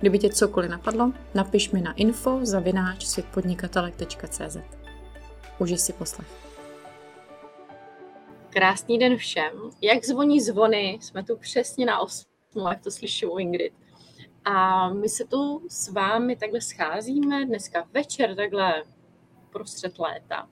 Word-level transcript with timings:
Kdyby 0.00 0.18
tě 0.18 0.30
cokoliv 0.30 0.70
napadlo, 0.70 1.12
napiš 1.34 1.70
mi 1.70 1.80
na 1.80 1.92
info 1.92 2.38
zavináč 2.42 3.04
světpodnikatelek.cz. 3.06 4.56
Užij 5.58 5.78
si 5.78 5.92
poslech. 5.92 6.28
Krásný 8.50 8.98
den 8.98 9.16
všem. 9.16 9.52
Jak 9.82 10.04
zvoní 10.04 10.40
zvony, 10.40 10.98
jsme 11.00 11.24
tu 11.24 11.36
přesně 11.36 11.86
na 11.86 11.98
8, 12.00 12.26
jak 12.70 12.80
to 12.80 12.90
slyším 12.90 13.30
u 13.30 13.38
Ingrid. 13.38 13.72
A 14.44 14.88
my 14.88 15.08
se 15.08 15.24
tu 15.24 15.62
s 15.68 15.88
vámi 15.88 16.36
takhle 16.36 16.60
scházíme 16.60 17.46
dneska 17.46 17.88
večer, 17.94 18.34
takhle 18.36 18.84
prostřed 19.52 19.98
léta. 19.98 20.48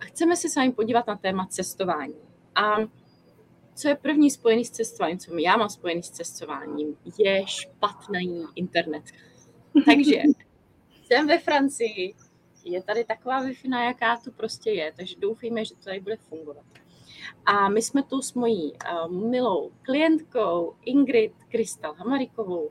A 0.00 0.04
chceme 0.04 0.36
se 0.36 0.48
s 0.48 0.56
vámi 0.56 0.72
podívat 0.72 1.06
na 1.06 1.16
téma 1.16 1.46
cestování. 1.46 2.14
A 2.54 2.76
co 3.78 3.88
je 3.88 3.96
první 3.96 4.30
spojený 4.30 4.64
s 4.64 4.70
cestováním, 4.70 5.18
co 5.18 5.38
já 5.38 5.56
mám 5.56 5.68
spojený 5.68 6.02
s 6.02 6.10
cestováním, 6.10 6.96
je 7.18 7.46
špatný 7.46 8.44
internet. 8.54 9.02
Takže 9.86 10.22
jsem 11.06 11.26
ve 11.26 11.38
Francii, 11.38 12.14
je 12.64 12.82
tady 12.82 13.04
taková 13.04 13.42
wi 13.42 13.54
jaká 13.84 14.16
tu 14.16 14.32
prostě 14.32 14.70
je, 14.70 14.92
takže 14.96 15.16
doufejme, 15.18 15.64
že 15.64 15.74
to 15.74 15.80
tady 15.80 16.00
bude 16.00 16.16
fungovat. 16.16 16.64
A 17.46 17.68
my 17.68 17.82
jsme 17.82 18.02
tu 18.02 18.22
s 18.22 18.34
mojí 18.34 18.72
uh, 18.72 19.12
milou 19.12 19.72
klientkou 19.82 20.74
Ingrid 20.84 21.32
Kristal 21.48 21.94
Hamarikovou, 21.94 22.70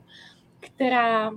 která 0.60 1.30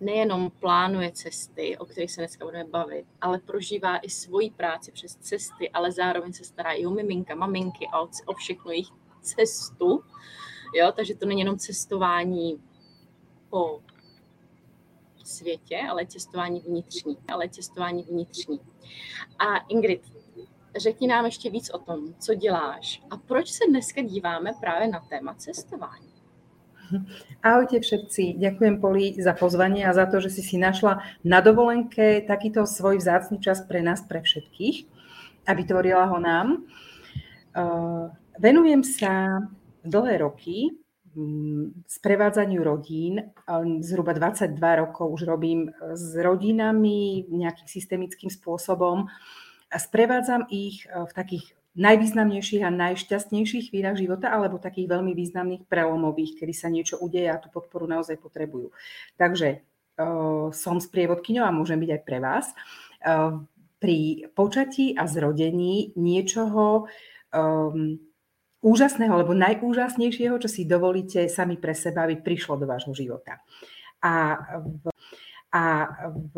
nejenom 0.00 0.50
plánuje 0.50 1.12
cesty, 1.12 1.78
o 1.78 1.84
kterých 1.84 2.12
se 2.12 2.20
dneska 2.20 2.44
budeme 2.44 2.70
bavit, 2.70 3.06
ale 3.20 3.38
prožívá 3.38 3.98
i 3.98 4.10
svoji 4.10 4.50
práci 4.50 4.92
přes 4.92 5.16
cesty, 5.16 5.70
ale 5.70 5.92
zároveň 5.92 6.32
se 6.32 6.44
stará 6.44 6.72
i 6.72 6.86
o 6.86 6.90
miminka, 6.90 7.34
maminky 7.34 7.88
a 7.92 8.00
o 8.00 8.34
všechno 8.36 8.70
jejich 8.70 8.88
cestu. 9.20 10.04
Jo, 10.74 10.92
takže 10.96 11.14
to 11.14 11.26
není 11.26 11.40
jenom 11.40 11.58
cestování 11.58 12.62
po 13.50 13.82
světě, 15.24 15.80
ale 15.90 16.06
cestování 16.06 16.60
vnitřní, 16.60 17.18
ale 17.28 17.48
cestování 17.48 18.02
vnitřní. 18.02 18.60
A 19.38 19.56
Ingrid, 19.56 20.02
řekni 20.76 21.08
nám 21.08 21.24
ještě 21.24 21.50
víc 21.50 21.70
o 21.70 21.78
tom, 21.78 22.14
co 22.14 22.34
děláš 22.34 23.02
a 23.10 23.16
proč 23.16 23.50
se 23.50 23.64
dneska 23.68 24.02
díváme 24.02 24.52
právě 24.60 24.88
na 24.88 25.00
téma 25.00 25.34
cestování. 25.34 26.09
Ahojte 27.46 27.80
všetci, 27.80 28.38
ďakujem 28.38 28.76
Poli 28.82 29.14
za 29.18 29.34
pozvanie 29.34 29.86
a 29.86 29.94
za 29.94 30.06
to, 30.06 30.18
že 30.18 30.30
si 30.30 30.42
si 30.42 30.56
našla 30.58 31.02
na 31.22 31.38
dovolenke 31.40 32.24
takýto 32.26 32.66
svoj 32.66 32.98
vzácný 32.98 33.38
čas 33.38 33.62
pre 33.64 33.82
nás, 33.82 34.02
pre 34.04 34.22
všetkých 34.22 34.86
a 35.46 35.50
vytvorila 35.54 36.04
ho 36.10 36.18
nám. 36.18 36.46
Venujem 38.38 38.82
sa 38.86 39.44
dlhé 39.82 40.22
roky 40.22 40.74
mm, 41.14 41.86
sprevádzaniu 41.86 42.60
rodín. 42.62 43.32
Zhruba 43.82 44.14
22 44.14 44.56
rokov 44.58 45.06
už 45.20 45.22
robím 45.26 45.70
s 45.94 46.14
rodinami 46.18 47.26
nejakým 47.30 47.68
systemickým 47.68 48.30
spôsobom 48.30 49.06
a 49.70 49.76
sprevádzam 49.78 50.50
ich 50.50 50.86
v 50.86 51.12
takých 51.14 51.59
najvýznamnejších 51.78 52.66
a 52.66 52.70
najšťastnejších 52.74 53.70
chvíľach 53.70 53.94
života 53.98 54.30
alebo 54.34 54.58
takých 54.58 54.90
veľmi 54.90 55.14
významných 55.14 55.70
prelomových, 55.70 56.42
kedy 56.42 56.54
sa 56.54 56.66
niečo 56.66 56.98
udeje 56.98 57.30
a 57.30 57.38
tú 57.38 57.46
podporu 57.50 57.86
naozaj 57.86 58.18
potrebujú. 58.18 58.74
Takže 59.14 59.62
uh, 59.62 60.50
som 60.50 60.82
sprievodkyňou 60.82 61.46
a 61.46 61.54
môžem 61.54 61.78
byť 61.78 61.90
aj 61.94 62.02
pre 62.02 62.18
vás. 62.18 62.46
Uh, 63.00 63.46
pri 63.80 64.28
počatí 64.36 64.92
a 64.92 65.08
zrodení 65.08 65.96
niečoho 65.96 66.84
um, 67.32 67.96
úžasného 68.60 69.12
alebo 69.16 69.32
najúžasnejšieho, 69.32 70.36
čo 70.36 70.48
si 70.52 70.68
dovolíte 70.68 71.32
sami 71.32 71.56
pre 71.56 71.72
seba, 71.72 72.04
aby 72.04 72.20
prišlo 72.20 72.60
do 72.60 72.68
vášho 72.68 72.92
života. 72.92 73.40
A 74.04 74.36
v 74.60 74.92
a 75.50 75.90
v 76.30 76.34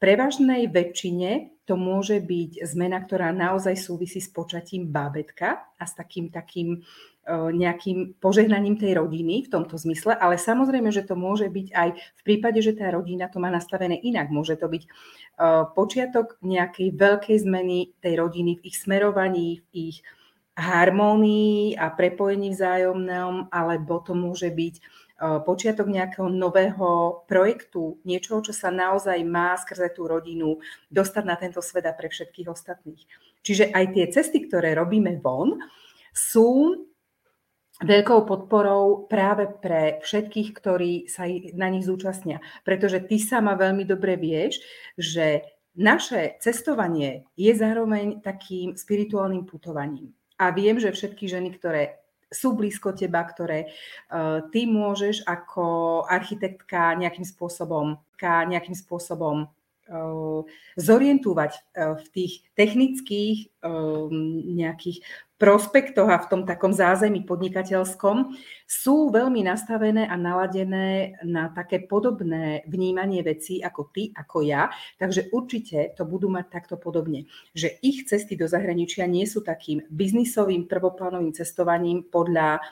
prevažnej 0.00 0.72
väčšine 0.72 1.54
to 1.68 1.76
môže 1.76 2.20
byť 2.20 2.64
zmena, 2.64 3.00
ktorá 3.00 3.32
naozaj 3.32 3.76
súvisí 3.76 4.20
s 4.20 4.32
počatím 4.32 4.88
bábetka 4.88 5.68
a 5.76 5.84
s 5.84 5.92
takým 5.96 6.28
takým 6.32 6.76
e, 6.76 6.78
nejakým 7.32 8.20
požehnaním 8.20 8.76
tej 8.76 9.00
rodiny 9.00 9.44
v 9.44 9.52
tomto 9.52 9.76
zmysle, 9.76 10.16
ale 10.16 10.40
samozrejme, 10.40 10.92
že 10.92 11.04
to 11.04 11.16
môže 11.16 11.48
byť 11.48 11.68
aj 11.72 11.88
v 11.96 12.20
prípade, 12.24 12.60
že 12.60 12.76
tá 12.76 12.88
rodina 12.92 13.28
to 13.28 13.40
má 13.40 13.48
nastavené 13.48 14.00
inak. 14.00 14.28
Môže 14.32 14.56
to 14.56 14.68
byť 14.68 14.82
e, 14.84 14.88
počiatok 15.72 16.40
nejakej 16.40 16.88
veľkej 16.96 17.36
zmeny 17.44 17.96
tej 18.00 18.14
rodiny 18.16 18.60
v 18.60 18.64
ich 18.68 18.76
smerovaní, 18.80 19.64
v 19.72 19.92
ich 19.92 19.96
harmónii 20.54 21.74
a 21.76 21.90
prepojení 21.90 22.54
vzájomnom, 22.54 23.50
alebo 23.50 23.98
to 24.00 24.14
môže 24.14 24.48
byť 24.48 24.74
počiatok 25.20 25.86
nejakého 25.86 26.26
nového 26.26 27.22
projektu, 27.30 28.02
niečoho, 28.02 28.42
čo 28.42 28.50
sa 28.50 28.74
naozaj 28.74 29.22
má 29.22 29.54
skrze 29.54 29.94
tú 29.94 30.10
rodinu 30.10 30.58
dostať 30.90 31.24
na 31.24 31.38
tento 31.38 31.62
svet 31.62 31.86
a 31.86 31.94
pre 31.94 32.10
všetkých 32.10 32.50
ostatných. 32.50 33.06
Čiže 33.46 33.70
aj 33.70 33.84
tie 33.94 34.06
cesty, 34.10 34.42
ktoré 34.50 34.74
robíme 34.74 35.22
von, 35.22 35.62
sú 36.10 36.82
veľkou 37.82 38.26
podporou 38.26 39.06
práve 39.10 39.50
pre 39.50 39.98
všetkých, 40.02 40.48
ktorí 40.54 40.92
sa 41.10 41.26
na 41.54 41.70
nich 41.70 41.86
zúčastnia. 41.86 42.42
Pretože 42.62 43.02
ty 43.02 43.18
sama 43.18 43.58
veľmi 43.58 43.82
dobre 43.86 44.14
vieš, 44.18 44.62
že 44.94 45.46
naše 45.74 46.38
cestovanie 46.38 47.26
je 47.34 47.50
zároveň 47.50 48.22
takým 48.22 48.78
spirituálnym 48.78 49.42
putovaním. 49.42 50.14
A 50.38 50.54
viem, 50.54 50.78
že 50.78 50.94
všetky 50.94 51.26
ženy, 51.26 51.54
ktoré 51.58 52.03
sú 52.34 52.58
blízko 52.58 52.92
teba, 52.98 53.22
ktoré 53.22 53.70
uh, 54.10 54.42
ty 54.50 54.66
môžeš 54.66 55.22
ako 55.24 56.02
architektka 56.10 56.98
nejakým 56.98 57.22
spôsobom, 57.22 58.02
nejakým 58.18 58.74
spôsobom 58.74 59.46
uh, 59.46 60.42
zorientovať 60.74 61.52
uh, 61.54 61.94
v 62.02 62.06
tých 62.10 62.32
technických 62.58 63.54
nejakých 64.44 65.00
prospektoch 65.44 66.08
a 66.08 66.16
v 66.24 66.28
tom 66.32 66.42
takom 66.48 66.72
zázemí 66.72 67.28
podnikateľskom 67.28 68.32
sú 68.64 69.12
veľmi 69.12 69.44
nastavené 69.44 70.08
a 70.08 70.16
naladené 70.16 71.20
na 71.20 71.52
také 71.52 71.84
podobné 71.84 72.64
vnímanie 72.64 73.20
vecí 73.20 73.60
ako 73.60 73.92
ty, 73.92 74.08
ako 74.16 74.40
ja. 74.40 74.72
Takže 74.96 75.28
určite 75.36 75.92
to 76.00 76.08
budú 76.08 76.32
mať 76.32 76.48
takto 76.48 76.80
podobne. 76.80 77.28
Že 77.52 77.76
ich 77.84 78.08
cesty 78.08 78.40
do 78.40 78.48
zahraničia 78.48 79.04
nie 79.04 79.28
sú 79.28 79.44
takým 79.44 79.84
biznisovým 79.92 80.64
prvoplánovým 80.64 81.36
cestovaním 81.36 82.08
podľa 82.08 82.64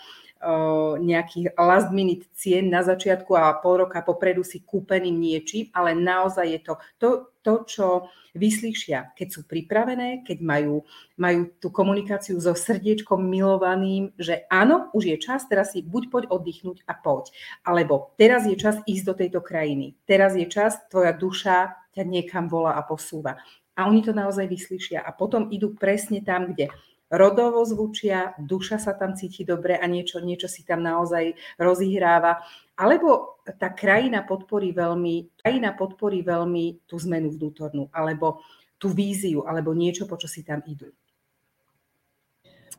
nejakých 0.98 1.54
last 1.54 1.94
minute 1.94 2.26
cien 2.34 2.66
na 2.69 2.82
začiatku 2.82 3.30
a 3.38 3.54
pol 3.62 3.86
roka 3.86 4.03
popredu 4.03 4.42
si 4.42 4.62
kúpeným 4.62 5.14
niečím, 5.14 5.70
ale 5.70 5.94
naozaj 5.94 6.47
je 6.50 6.60
to 6.62 6.75
to, 6.98 7.08
to 7.42 7.54
čo 7.66 7.86
vyslíšia, 8.32 9.12
keď 9.12 9.28
sú 9.28 9.41
pripravené, 9.44 10.25
keď 10.25 10.38
majú, 10.41 10.82
majú 11.20 11.53
tú 11.60 11.69
komunikáciu 11.69 12.41
so 12.41 12.56
srdiečkom 12.56 13.20
milovaným, 13.20 14.14
že 14.16 14.48
áno, 14.48 14.88
už 14.97 15.14
je 15.14 15.16
čas, 15.20 15.44
teraz 15.47 15.76
si 15.76 15.84
buď 15.84 16.03
poď 16.08 16.25
oddychnúť 16.32 16.88
a 16.88 16.97
poď. 16.97 17.34
Alebo 17.66 18.16
teraz 18.16 18.48
je 18.48 18.56
čas 18.56 18.80
ísť 18.89 19.04
do 19.04 19.15
tejto 19.15 19.41
krajiny. 19.44 19.98
Teraz 20.09 20.33
je 20.33 20.48
čas, 20.48 20.80
tvoja 20.89 21.12
duša 21.12 21.77
ťa 21.92 22.03
niekam 22.09 22.48
volá 22.48 22.80
a 22.80 22.83
posúva. 22.83 23.36
A 23.77 23.89
oni 23.89 24.04
to 24.04 24.12
naozaj 24.12 24.48
vyslíšia 24.48 25.00
a 25.00 25.12
potom 25.12 25.48
idú 25.48 25.72
presne 25.77 26.21
tam, 26.21 26.53
kde 26.53 26.68
rodovo 27.12 27.60
zvučia, 27.68 28.32
duša 28.41 28.80
sa 28.80 28.97
tam 28.97 29.12
cíti 29.12 29.44
dobre 29.44 29.76
a 29.76 29.84
niečo, 29.84 30.24
niečo 30.24 30.48
si 30.48 30.64
tam 30.64 30.80
naozaj 30.80 31.36
rozihráva. 31.60 32.41
Alebo 32.72 33.36
tá 33.60 33.68
krajina 33.76 34.24
podporí 34.24 34.72
veľmi, 34.72 35.36
krajina 35.36 35.76
podporí 35.76 36.24
veľmi 36.24 36.88
tú 36.88 36.97
zmenu 37.04 37.28
vnútornú, 37.36 37.92
alebo 37.92 38.41
tú 38.80 38.88
víziu, 38.88 39.44
alebo 39.44 39.76
niečo, 39.76 40.09
po 40.09 40.16
čo 40.16 40.24
si 40.24 40.41
tam 40.41 40.64
idú. 40.64 40.88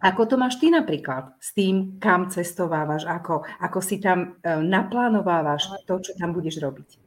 Ako 0.03 0.27
to 0.27 0.35
máš 0.35 0.59
ty 0.59 0.67
napríklad 0.67 1.31
s 1.39 1.55
tým, 1.55 1.95
kam 2.01 2.27
cestovávaš, 2.27 3.07
ako, 3.07 3.47
ako 3.63 3.79
si 3.79 4.03
tam 4.03 4.35
e, 4.43 4.59
naplánovávaš 4.59 5.71
to, 5.87 5.95
čo 6.03 6.11
tam 6.19 6.35
budeš 6.35 6.59
robiť? 6.59 6.99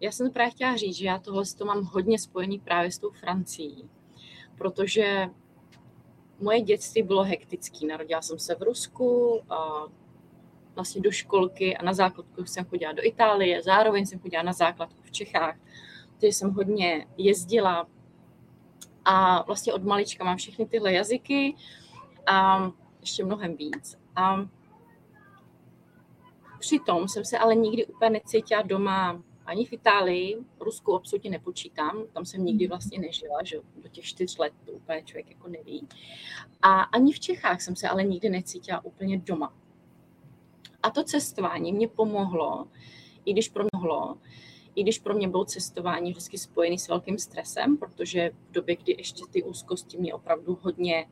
Já 0.00 0.10
jsem 0.12 0.30
právě 0.30 0.50
chtěla 0.50 0.76
říct, 0.76 0.96
že 0.96 1.06
já 1.06 1.18
to 1.18 1.64
mám 1.64 1.84
hodně 1.84 2.18
spojený 2.18 2.58
právě 2.58 2.92
s 2.92 2.98
tou 2.98 3.10
Francií 3.10 3.88
protože 4.58 5.28
moje 6.40 6.60
dětství 6.60 7.02
bylo 7.02 7.22
hektické. 7.22 7.86
Narodila 7.86 8.22
jsem 8.22 8.38
se 8.38 8.54
v 8.54 8.62
Rusku, 8.62 9.40
a 9.50 9.86
vlastně 10.74 11.00
do 11.02 11.10
školky 11.10 11.76
a 11.76 11.84
na 11.84 11.94
základku 11.94 12.44
jsem 12.44 12.64
chodila 12.64 12.92
do 12.92 13.06
Itálie, 13.06 13.62
zároveň 13.62 14.06
jsem 14.06 14.20
chodila 14.20 14.42
na 14.42 14.52
základku 14.52 15.02
v 15.02 15.10
Čechách, 15.10 15.56
takže 16.10 16.26
jsem 16.26 16.50
hodně 16.50 17.06
jezdila 17.16 17.86
a 19.04 19.42
vlastně 19.42 19.72
od 19.72 19.84
malička 19.84 20.24
mám 20.24 20.36
všechny 20.36 20.66
tyhle 20.66 20.92
jazyky 20.92 21.56
a 22.26 22.70
ještě 23.00 23.24
mnohem 23.24 23.56
víc. 23.56 23.98
A 24.16 24.36
přitom 26.58 27.08
jsem 27.08 27.24
se 27.24 27.38
ale 27.38 27.54
nikdy 27.54 27.86
úplně 27.86 28.10
necítila 28.10 28.62
doma 28.62 29.22
ani 29.46 29.64
v 29.64 29.72
Itálii, 29.72 30.36
Rusku 30.60 30.94
absolutně 30.94 31.30
nepočítám, 31.30 32.04
tam 32.12 32.24
jsem 32.24 32.44
nikdy 32.44 32.64
mhm. 32.64 32.68
vlastně 32.68 32.98
nežila, 32.98 33.38
že 33.44 33.56
do 33.76 33.88
těch 33.88 34.04
čtyř 34.04 34.38
let 34.38 34.52
to 34.64 34.72
úplně 34.72 35.02
člověk 35.02 35.30
jako 35.30 35.48
neví. 35.48 35.88
A 36.62 36.80
ani 36.80 37.12
v 37.12 37.20
Čechách 37.20 37.62
jsem 37.62 37.76
se 37.76 37.88
ale 37.88 38.04
nikdy 38.04 38.28
necítila 38.28 38.84
úplně 38.84 39.18
doma. 39.18 39.54
A 40.82 40.90
to 40.90 41.04
cestování 41.04 41.72
mě 41.72 41.88
pomohlo, 41.88 42.66
i 43.24 43.32
když 43.32 43.48
pomohlo, 43.48 44.16
i 44.74 44.82
když 44.82 44.98
pro 44.98 45.14
mě 45.14 45.28
bylo 45.28 45.44
cestování 45.44 46.10
vždycky 46.10 46.38
spojené 46.38 46.78
s 46.78 46.88
velkým 46.88 47.18
stresem, 47.18 47.76
protože 47.76 48.30
v 48.48 48.52
době, 48.52 48.76
kdy 48.76 48.94
ještě 48.98 49.24
ty 49.30 49.42
úzkosti 49.42 49.98
mě 49.98 50.14
opravdu 50.14 50.58
hodně 50.62 51.06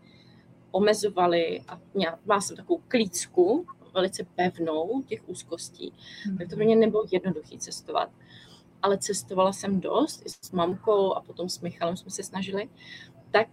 omezovaly 0.71 1.61
a 1.69 1.81
měla, 1.95 2.19
má 2.27 2.41
jsem 2.41 2.57
takovou 2.57 2.83
klícku, 2.89 3.67
velice 3.94 4.25
pevnou 4.25 5.02
těch 5.06 5.29
úzkostí, 5.29 5.93
mm. 6.31 6.38
tak 6.38 6.49
to 6.49 6.56
pro 6.56 6.64
mě 6.64 6.76
nebylo 6.76 7.05
jednoduché 7.11 7.58
cestovat. 7.58 8.11
Ale 8.82 8.99
cestovala 8.99 9.52
jsem 9.52 9.81
dost 9.81 10.23
i 10.26 10.29
s 10.29 10.50
mamkou 10.50 11.12
a 11.12 11.20
potom 11.20 11.49
s 11.49 11.61
Michalem 11.61 11.96
jsme 11.96 12.11
se 12.11 12.23
snažili, 12.23 12.69
tak 13.31 13.49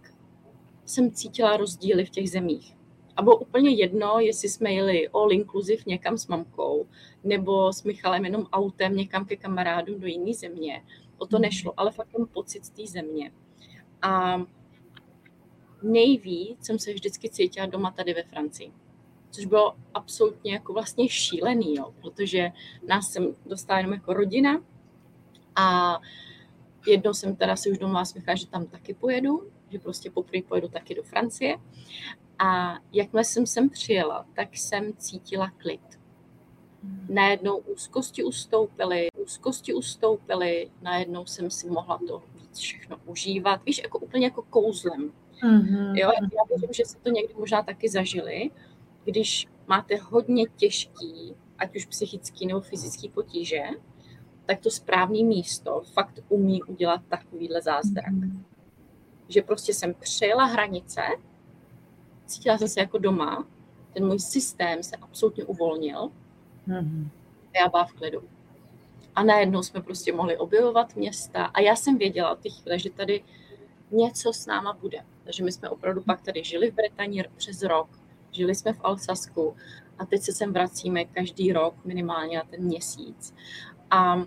jsem 0.84 1.10
cítila 1.10 1.56
rozdíly 1.56 2.04
v 2.04 2.10
těch 2.10 2.30
zemích. 2.30 2.76
A 3.16 3.22
bylo 3.22 3.36
úplně 3.36 3.70
jedno, 3.70 4.18
jestli 4.18 4.48
jsme 4.48 4.72
jeli 4.72 5.08
all 5.08 5.32
inclusive 5.32 5.82
někam 5.86 6.18
s 6.18 6.26
mamkou, 6.26 6.86
nebo 7.24 7.72
s 7.72 7.82
Michalem 7.82 8.24
jenom 8.24 8.46
autem 8.52 8.96
někam 8.96 9.24
ke 9.24 9.36
kamarádům 9.36 10.00
do 10.00 10.06
jiné 10.06 10.34
země. 10.34 10.84
O 11.18 11.26
to 11.26 11.36
mhm. 11.36 11.42
nešlo, 11.42 11.74
ale 11.76 11.92
fakt 11.92 12.08
ten 12.16 12.26
pocit 12.32 12.64
z 12.64 12.70
té 12.70 12.86
země. 12.86 13.32
A 14.02 14.42
nejvíc 15.82 16.66
jsem 16.66 16.78
se 16.78 16.92
vždycky 16.92 17.30
cítila 17.30 17.66
doma 17.66 17.90
tady 17.90 18.14
ve 18.14 18.22
Francii. 18.22 18.72
Což 19.32 19.44
bylo 19.44 19.74
absolutně 19.94 20.52
jako 20.52 20.72
vlastně 20.72 21.08
šílený, 21.08 21.74
jo, 21.74 21.94
protože 22.00 22.52
nás 22.88 23.10
jsem 23.10 23.36
dostala 23.46 23.78
jenom 23.78 23.92
jako 23.92 24.12
rodina 24.12 24.60
a 25.56 25.98
jednou 26.86 27.14
jsem 27.14 27.36
teda 27.36 27.56
si 27.56 27.70
už 27.70 27.78
domluvila 27.78 28.04
s 28.04 28.14
že 28.34 28.46
tam 28.46 28.66
taky 28.66 28.94
pojedu, 28.94 29.50
že 29.70 29.78
prostě 29.78 30.10
poprvé 30.10 30.42
pojedu 30.42 30.68
taky 30.68 30.94
do 30.94 31.02
Francie. 31.02 31.56
A 32.38 32.78
jakmile 32.92 33.24
jsem 33.24 33.46
sem 33.46 33.70
přijela, 33.70 34.26
tak 34.34 34.48
jsem 34.56 34.92
cítila 34.96 35.50
klid. 35.50 36.00
Hmm. 36.82 37.06
Najednou 37.08 37.56
úzkosti 37.56 38.24
ustoupily, 38.24 39.08
úzkosti 39.18 39.74
ustoupily, 39.74 40.70
najednou 40.82 41.26
jsem 41.26 41.50
si 41.50 41.70
mohla 41.70 41.98
to 42.08 42.22
víc 42.34 42.58
všechno 42.58 42.96
užívat. 43.06 43.64
Víš, 43.64 43.80
jako 43.82 43.98
úplně 43.98 44.26
jako 44.26 44.42
kouzlem. 44.42 45.12
Mm-hmm. 45.42 45.94
Jo, 45.94 46.10
já 46.20 46.44
věřím, 46.48 46.72
že 46.72 46.84
se 46.84 46.98
to 46.98 47.10
někdy 47.10 47.34
možná 47.34 47.62
taky 47.62 47.88
zažili, 47.88 48.50
když 49.04 49.46
máte 49.66 49.96
hodně 49.96 50.44
těžký, 50.56 51.34
ať 51.58 51.76
už 51.76 51.86
psychický 51.86 52.46
nebo 52.46 52.60
fyzický 52.60 53.08
potíže, 53.08 53.62
tak 54.46 54.60
to 54.60 54.70
správné 54.70 55.22
místo 55.22 55.82
fakt 55.92 56.20
umí 56.28 56.62
udělat 56.62 57.00
takovýhle 57.08 57.62
zázrak. 57.62 58.14
Že 59.28 59.42
prostě 59.42 59.74
jsem 59.74 59.94
přejela 59.94 60.44
hranice, 60.44 61.00
cítila 62.26 62.58
jsem 62.58 62.68
se 62.68 62.80
jako 62.80 62.98
doma, 62.98 63.46
ten 63.92 64.06
můj 64.06 64.18
systém 64.18 64.82
se 64.82 64.96
absolutně 64.96 65.44
uvolnil 65.44 66.10
mm-hmm. 66.68 67.08
a 67.54 67.58
já 67.58 67.68
byla 67.68 67.84
v 67.84 67.92
klidu. 67.92 68.22
A 69.14 69.24
najednou 69.24 69.62
jsme 69.62 69.82
prostě 69.82 70.12
mohli 70.12 70.36
objevovat 70.36 70.96
města 70.96 71.44
a 71.44 71.60
já 71.60 71.76
jsem 71.76 71.98
věděla 71.98 72.34
ty 72.34 72.50
chvíle, 72.50 72.78
že 72.78 72.90
tady 72.90 73.24
něco 73.90 74.32
s 74.32 74.46
náma 74.46 74.72
bude. 74.72 75.04
Takže 75.24 75.44
my 75.44 75.52
jsme 75.52 75.68
opravdu 75.68 76.02
pak 76.02 76.20
tady 76.20 76.44
žili 76.44 76.70
v 76.70 76.74
Británii 76.74 77.24
přes 77.36 77.62
rok, 77.62 77.88
žili 78.32 78.54
jsme 78.54 78.72
v 78.72 78.80
Alsasku 78.84 79.56
a 79.98 80.06
teď 80.06 80.22
se 80.22 80.32
sem 80.32 80.52
vracíme 80.52 81.04
každý 81.04 81.52
rok 81.52 81.74
minimálně 81.84 82.36
na 82.36 82.44
ten 82.50 82.64
měsíc. 82.64 83.34
A 83.90 84.22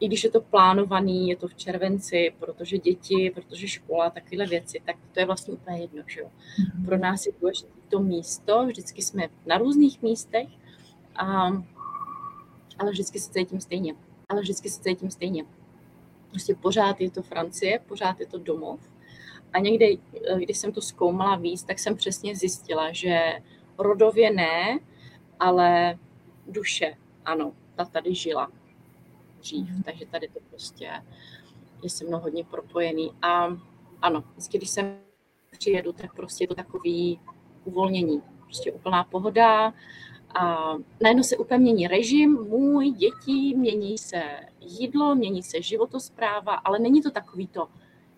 i 0.00 0.06
když 0.06 0.24
je 0.24 0.30
to 0.30 0.40
plánovaný, 0.40 1.28
je 1.28 1.36
to 1.36 1.48
v 1.48 1.54
červenci, 1.54 2.34
protože 2.38 2.78
děti, 2.78 3.32
protože 3.34 3.68
škola, 3.68 4.10
takovéhle 4.10 4.46
věci, 4.46 4.82
tak 4.84 4.96
to 5.12 5.20
je 5.20 5.26
vlastně 5.26 5.54
úplně 5.54 5.80
jedno. 5.80 6.02
Že 6.06 6.20
jo? 6.20 6.26
Mm-hmm. 6.26 6.84
Pro 6.84 6.98
nás 6.98 7.26
je 7.26 7.32
důležité 7.40 7.68
to 7.88 8.00
místo, 8.00 8.66
vždycky 8.66 9.02
jsme 9.02 9.28
na 9.46 9.58
různých 9.58 10.02
místech, 10.02 10.48
a, 11.16 11.46
ale 12.78 12.90
vždycky 12.90 13.20
se 13.20 13.30
cítím 13.30 13.60
stejně. 13.60 13.94
Ale 14.28 14.40
vždycky 14.40 14.70
se 14.70 14.82
cítím 14.82 15.10
stejně. 15.10 15.44
Prostě 16.30 16.54
pořád 16.54 17.00
je 17.00 17.10
to 17.10 17.22
Francie, 17.22 17.78
pořád 17.78 18.20
je 18.20 18.26
to 18.26 18.38
domov. 18.38 18.80
A 19.54 19.58
někde, 19.58 19.86
když 20.38 20.58
jsem 20.58 20.72
to 20.72 20.80
zkoumala 20.80 21.36
víc, 21.36 21.64
tak 21.64 21.78
jsem 21.78 21.96
přesně 21.96 22.36
zjistila, 22.36 22.92
že 22.92 23.20
rodově 23.78 24.30
ne, 24.30 24.78
ale 25.40 25.98
duše, 26.46 26.94
ano, 27.24 27.52
ta 27.74 27.84
tady 27.84 28.14
žila 28.14 28.48
dřív, 29.38 29.70
mm. 29.70 29.82
takže 29.82 30.06
tady 30.06 30.28
to 30.28 30.40
prostě 30.50 30.90
je 31.82 31.90
se 31.90 32.04
mnou 32.04 32.18
hodně 32.18 32.44
propojený. 32.44 33.12
A 33.22 33.56
ano, 34.02 34.24
vždycky, 34.32 34.58
když 34.58 34.70
jsem 34.70 34.98
přijedu, 35.58 35.92
tak 35.92 36.14
prostě 36.14 36.44
je 36.44 36.48
to 36.48 36.54
takový 36.54 37.20
uvolnění, 37.64 38.22
prostě 38.44 38.72
úplná 38.72 39.04
pohoda. 39.04 39.74
A 40.34 40.74
najednou 41.02 41.22
se 41.22 41.36
úplně 41.36 41.58
mění 41.58 41.88
režim 41.88 42.32
můj, 42.32 42.90
dětí, 42.90 43.54
mění 43.54 43.98
se 43.98 44.22
jídlo, 44.60 45.14
mění 45.14 45.42
se 45.42 45.62
životospráva, 45.62 46.54
ale 46.54 46.78
není 46.78 47.02
to 47.02 47.10
takový 47.10 47.46
to, 47.46 47.68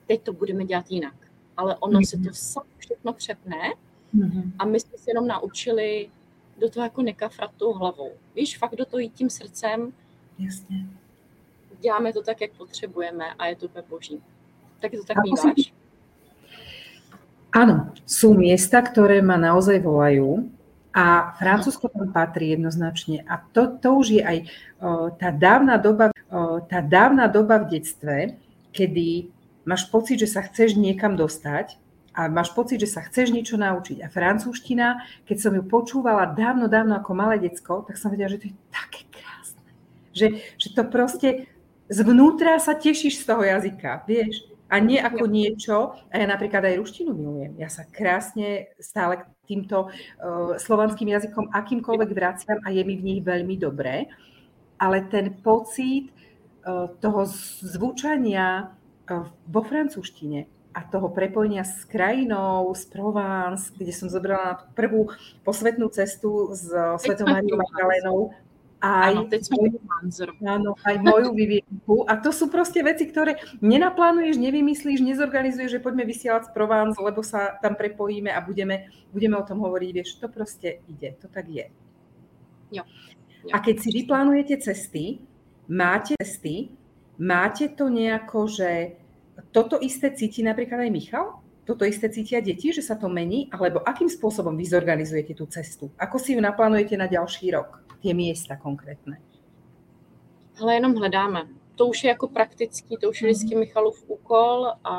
teď 0.07 0.23
to 0.23 0.33
budeme 0.33 0.65
dělat 0.65 0.91
jinak. 0.91 1.26
Ale 1.57 1.77
ono 1.77 2.01
mm-hmm. 2.01 2.05
se 2.05 2.17
to 2.17 2.61
všechno 2.79 3.13
přepne 3.13 3.73
mm-hmm. 4.15 4.53
a 4.59 4.65
my 4.65 4.81
jsme 4.81 4.99
se 4.99 5.11
jenom 5.11 5.27
naučili 5.27 6.11
do 6.59 6.71
toho 6.71 6.85
jako 6.85 7.03
nekafrat 7.03 7.51
tou 7.57 7.73
hlavou. 7.73 8.13
Víš, 8.35 8.59
fakt 8.59 8.77
do 8.77 8.85
toho 8.85 9.01
jít 9.01 9.15
tím 9.15 9.31
srdcem. 9.31 9.93
Jasně 10.39 10.87
děláme 11.81 12.13
to 12.13 12.23
tak, 12.23 12.41
jak 12.41 12.51
potřebujeme 12.53 13.25
a 13.39 13.47
je 13.47 13.57
to 13.57 13.67
úplně 13.67 13.85
boží. 13.89 14.23
Tak 14.81 14.91
to 14.91 15.05
tak 15.05 15.17
vnímáš? 15.25 15.73
Áno, 17.57 17.97
sú 18.05 18.37
miesta, 18.37 18.85
ktoré 18.85 19.25
ma 19.25 19.41
naozaj 19.41 19.81
volajú 19.81 20.45
a 20.93 21.33
Francúzsko 21.41 21.89
tam 21.89 22.13
patrí 22.13 22.53
jednoznačne. 22.53 23.25
A 23.25 23.41
to, 23.49 23.81
to 23.81 23.97
už 23.97 24.21
je 24.21 24.21
aj 24.21 24.39
o, 24.77 25.09
tá, 25.17 25.33
dávna 25.33 25.81
doba, 25.81 26.13
o, 26.29 26.61
tá 26.61 26.85
dávna 26.85 27.33
doba 27.33 27.65
v 27.65 27.81
detstve, 27.81 28.37
kedy 28.77 29.33
máš 29.67 29.91
pocit, 29.91 30.23
že 30.23 30.31
sa 30.31 30.47
chceš 30.47 30.79
niekam 30.79 31.19
dostať 31.19 31.77
a 32.17 32.33
máš 32.33 32.55
pocit, 32.57 32.81
že 32.81 32.89
sa 32.89 33.05
chceš 33.05 33.35
niečo 33.35 33.61
naučiť. 33.61 34.01
A 34.01 34.09
francúzština, 34.09 35.05
keď 35.29 35.37
som 35.37 35.53
ju 35.53 35.61
počúvala 35.67 36.33
dávno, 36.33 36.71
dávno 36.71 36.97
ako 36.97 37.13
malé 37.13 37.37
decko, 37.43 37.85
tak 37.85 38.01
som 38.01 38.09
vedela, 38.09 38.33
že 38.33 38.41
to 38.41 38.49
je 38.49 38.57
také 38.73 39.05
krásne. 39.13 39.63
Že, 40.17 40.27
že 40.57 40.69
to 40.73 40.83
proste 40.89 41.29
zvnútra 41.93 42.57
sa 42.57 42.73
tešíš 42.73 43.21
z 43.21 43.25
toho 43.29 43.43
jazyka, 43.45 44.07
vieš. 44.09 44.49
A 44.67 44.83
nie 44.83 44.99
ako 44.99 45.31
niečo, 45.31 45.95
a 46.11 46.15
ja 46.19 46.27
napríklad 46.27 46.67
aj 46.67 46.83
ruštinu 46.83 47.15
milujem. 47.15 47.55
Ja 47.55 47.71
sa 47.71 47.87
krásne 47.87 48.75
stále 48.83 49.23
k 49.23 49.31
týmto 49.47 49.87
uh, 49.87 50.59
slovanským 50.59 51.07
jazykom 51.07 51.55
akýmkoľvek 51.55 52.11
vraciam 52.11 52.59
a 52.67 52.75
je 52.75 52.83
mi 52.83 52.99
v 52.99 53.07
nich 53.07 53.21
veľmi 53.23 53.55
dobré. 53.63 54.11
Ale 54.81 55.07
ten 55.07 55.39
pocit 55.39 56.11
uh, 56.67 56.91
toho 56.99 57.31
zvučania 57.63 58.75
vo 59.47 59.61
francúzštine 59.63 60.51
a 60.77 60.85
toho 60.85 61.09
prepojenia 61.09 61.65
s 61.65 61.89
krajinou, 61.89 62.69
z 62.77 62.85
Provence, 62.93 63.73
kde 63.73 63.93
som 63.97 64.13
zobrala 64.13 64.45
na 64.45 64.57
prvú 64.77 65.09
posvetnú 65.41 65.89
cestu 65.89 66.53
s 66.53 66.69
Svetou 67.01 67.25
Mariou 67.25 67.57
Magdalénou, 67.57 68.37
aj, 68.77 69.13
áno, 69.17 69.23
teď 69.25 69.43
moju, 69.57 69.79
áno, 70.45 70.71
aj 70.85 70.97
moju 71.01 71.33
vyvienku. 71.33 72.05
A 72.05 72.21
to 72.21 72.29
sú 72.29 72.53
proste 72.53 72.85
veci, 72.85 73.09
ktoré 73.09 73.41
nenaplánuješ, 73.65 74.37
nevymyslíš, 74.37 75.01
nezorganizuješ, 75.01 75.81
že 75.81 75.83
poďme 75.83 76.05
vysielať 76.05 76.53
z 76.53 76.55
Provence, 76.55 77.01
lebo 77.01 77.25
sa 77.25 77.57
tam 77.65 77.73
prepojíme 77.73 78.29
a 78.29 78.45
budeme, 78.45 78.93
budeme 79.17 79.41
o 79.41 79.47
tom 79.49 79.65
hovoriť. 79.65 79.91
Vieš, 79.97 80.21
to 80.21 80.29
proste 80.29 80.85
ide, 80.93 81.17
to 81.17 81.27
tak 81.33 81.49
je. 81.49 81.73
Jo. 82.69 82.85
Jo. 83.49 83.53
A 83.57 83.65
keď 83.65 83.81
si 83.81 83.89
vyplánujete 83.97 84.61
cesty, 84.61 85.25
máte 85.73 86.13
cesty, 86.21 86.69
máte 87.19 87.69
to 87.69 87.89
nejako, 87.89 88.47
že 88.47 88.97
toto 89.53 89.81
isté 89.81 90.11
cíti 90.13 90.43
napríklad 90.43 90.89
aj 90.89 90.91
Michal? 90.91 91.27
Toto 91.67 91.83
isté 91.83 92.07
cítia 92.09 92.39
deti, 92.39 92.71
že 92.71 92.83
sa 92.83 92.95
to 92.95 93.11
mení? 93.11 93.51
Alebo 93.51 93.83
akým 93.83 94.07
spôsobom 94.07 94.55
vy 94.55 94.65
zorganizujete 94.71 95.35
tú 95.35 95.51
cestu? 95.51 95.91
Ako 95.99 96.17
si 96.23 96.39
ju 96.39 96.41
naplánujete 96.41 96.95
na 96.95 97.11
ďalší 97.11 97.51
rok? 97.51 97.83
Tie 97.99 98.15
miesta 98.15 98.55
konkrétne. 98.55 99.19
Ale 100.57 100.79
jenom 100.79 100.95
hledáme. 100.95 101.49
To 101.75 101.87
už 101.87 102.05
je 102.05 102.09
jako 102.09 102.29
praktický, 102.29 102.97
to 102.97 103.11
už 103.11 103.23
je 103.23 103.29
vždycky 103.29 103.55
mhm. 103.55 103.61
Michalův 103.61 104.05
úkol 104.07 104.73
a 104.85 104.95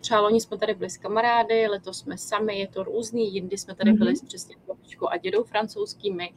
třeba 0.00 0.20
loni 0.20 0.40
jsme 0.40 0.58
tady 0.58 0.74
byli 0.74 0.90
s 0.90 0.96
kamarády, 0.96 1.66
letos 1.66 1.98
jsme 1.98 2.18
sami, 2.18 2.58
je 2.58 2.68
to 2.68 2.82
různý, 2.82 3.34
jindy 3.34 3.58
jsme 3.58 3.74
tady 3.74 3.92
byli 3.92 4.12
mm-hmm. 4.12 4.26
přesně 4.26 4.54
s 4.56 4.66
babičkou 4.66 5.08
a 5.08 5.16
dědou 5.16 5.44
francouzskými 5.44 6.32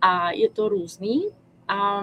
a 0.00 0.30
je 0.32 0.50
to 0.50 0.68
různý. 0.68 1.28
A 1.68 2.02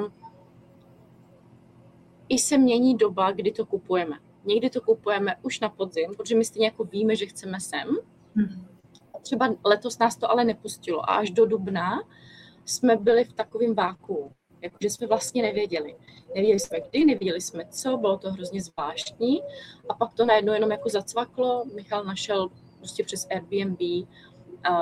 i 2.29 2.39
se 2.39 2.57
mění 2.57 2.97
doba, 2.97 3.31
kdy 3.31 3.51
to 3.51 3.65
kupujeme. 3.65 4.17
Někdy 4.45 4.69
to 4.69 4.81
kupujeme 4.81 5.35
už 5.41 5.59
na 5.59 5.69
podzim, 5.69 6.15
protože 6.17 6.35
my 6.35 6.45
stejně 6.45 6.67
jako 6.67 6.83
víme, 6.83 7.15
že 7.15 7.25
chceme 7.25 7.59
sem. 7.59 7.87
Mm-hmm. 7.87 8.65
Třeba 9.21 9.55
letos 9.65 9.99
nás 9.99 10.17
to 10.17 10.31
ale 10.31 10.45
nepustilo 10.45 11.09
a 11.09 11.13
až 11.13 11.31
do 11.31 11.45
dubna 11.45 12.03
jsme 12.65 12.95
byli 12.95 13.23
v 13.23 13.33
takovém 13.33 13.75
váku, 13.75 14.31
jakože 14.61 14.89
jsme 14.89 15.07
vlastně 15.07 15.41
nevěděli. 15.41 15.95
Nevěděli 16.27 16.59
jsme 16.59 16.79
kdy, 16.89 17.05
nevěděli 17.05 17.41
jsme 17.41 17.65
co, 17.65 17.97
bylo 17.97 18.17
to 18.17 18.31
hrozně 18.31 18.61
zvláštní 18.61 19.41
a 19.89 19.93
pak 19.93 20.13
to 20.13 20.25
najednou 20.25 20.53
jenom 20.53 20.71
jako 20.71 20.89
zacvaklo. 20.89 21.65
Michal 21.75 22.03
našel 22.03 22.49
prostě 22.77 23.03
přes 23.03 23.27
Airbnb 23.31 24.07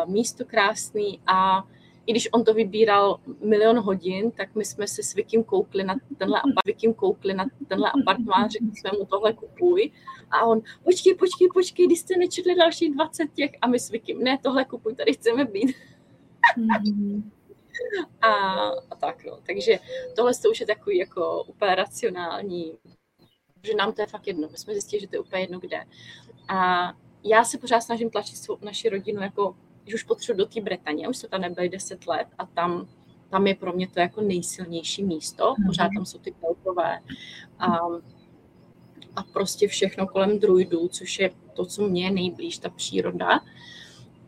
místo 0.06 0.46
krásný 0.46 1.22
a 1.28 1.64
i 2.08 2.12
když 2.12 2.30
on 2.32 2.44
to 2.44 2.54
vybíral 2.54 3.20
milion 3.42 3.80
hodin, 3.80 4.32
tak 4.32 4.56
my 4.56 4.66
jsme 4.66 4.88
se 4.88 5.04
s 5.04 5.14
Vikym 5.14 5.44
koukli 5.44 5.84
na 5.84 5.96
tenhle, 6.18 6.42
Vikym 6.66 6.94
koukli 6.94 7.34
na 7.34 7.46
tenhle 7.68 7.92
apartmán, 8.02 8.50
řekli 8.50 8.72
jsme 8.76 8.92
mu 9.00 9.06
tohle 9.06 9.34
kupuj. 9.34 9.92
A 10.32 10.46
on, 10.46 10.62
počkej, 10.84 11.16
počkej, 11.16 11.48
počkej, 11.54 11.86
když 11.86 12.00
jste 12.00 12.18
nečetli 12.18 12.56
dalších 12.56 12.94
20 12.96 13.34
těch 13.34 13.52
a 13.62 13.68
my 13.68 13.80
s 13.80 13.90
Vikym, 13.90 14.24
ne, 14.24 14.38
tohle 14.44 14.66
kupuj, 14.66 14.96
tady 14.96 15.14
chceme 15.14 15.46
být. 15.46 15.76
Mm-hmm. 16.58 17.24
a, 18.22 18.32
a 18.90 18.96
tak 19.00 19.26
no. 19.26 19.40
Takže 19.48 19.80
tohle 20.16 20.34
to 20.44 20.50
už 20.50 20.60
je 20.60 20.68
takový 20.68 20.98
jako 20.98 21.44
úplně 21.44 21.76
racionální, 21.76 22.78
že 23.64 23.76
nám 23.76 23.94
to 23.94 24.02
je 24.02 24.08
fakt 24.08 24.28
jedno. 24.28 24.50
My 24.52 24.58
jsme 24.58 24.74
zjistili, 24.74 25.00
že 25.00 25.08
to 25.08 25.16
je 25.16 25.20
úplně 25.20 25.42
jedno 25.42 25.60
kde. 25.60 25.84
A 26.50 26.92
já 27.24 27.44
se 27.44 27.58
pořád 27.58 27.82
snažím 27.82 28.10
tlačit 28.10 28.38
svou, 28.38 28.58
naši 28.62 28.90
rodinu 28.90 29.22
jako 29.22 29.56
když 29.88 29.96
už 29.96 30.04
potřebuji 30.04 30.38
do 30.38 30.46
té 30.46 30.62
Bretaně, 30.62 31.08
už 31.08 31.18
jsme 31.18 31.30
tam 31.30 31.42
nebyli 31.42 31.70
10 31.70 32.08
let 32.08 32.28
a 32.38 32.46
tam, 32.46 32.88
tam 33.30 33.48
je 33.48 33.56
pro 33.56 33.74
mě 33.74 33.88
to 33.88 34.00
jako 34.00 34.22
nejsilnější 34.22 35.04
místo, 35.04 35.56
mhm. 35.58 35.68
pořád 35.68 35.90
tam 35.96 36.06
jsou 36.06 36.18
ty 36.20 36.32
keltové 36.32 37.00
a, 37.60 37.68
a 39.16 39.24
prostě 39.34 39.68
všechno 39.68 40.08
kolem 40.08 40.40
druidů, 40.40 40.88
což 40.88 41.20
je 41.20 41.32
to, 41.54 41.66
co 41.66 41.88
mě 41.88 42.04
je 42.04 42.12
nejblíž, 42.12 42.58
ta 42.58 42.70
příroda. 42.70 43.40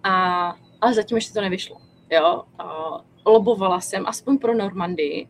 A, 0.04 0.56
ale 0.82 0.94
zatím 0.94 1.18
ještě 1.18 1.34
to 1.34 1.42
nevyšlo. 1.42 1.78
Jo? 2.12 2.44
A 2.60 2.98
lobovala 3.26 3.82
jsem, 3.82 4.08
aspoň 4.08 4.38
pro 4.38 4.56
Normandii, 4.56 5.28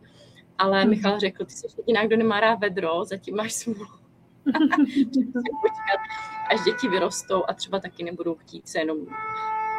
ale 0.58 0.80
mhm. 0.80 0.90
Michal 0.90 1.20
řekl, 1.20 1.44
ty 1.44 1.52
jsi 1.52 1.66
jediná, 1.78 2.06
kdo 2.06 2.16
nemá 2.16 2.40
rád 2.40 2.60
vedro, 2.60 3.04
zatím 3.04 3.36
máš 3.36 3.52
smůlu. 3.52 3.86
až 6.50 6.64
děti 6.64 6.88
vyrostou 6.88 7.44
a 7.48 7.54
třeba 7.54 7.80
taky 7.80 8.04
nebudou 8.04 8.34
chtít 8.34 8.68
se 8.68 8.78
jenom 8.78 8.98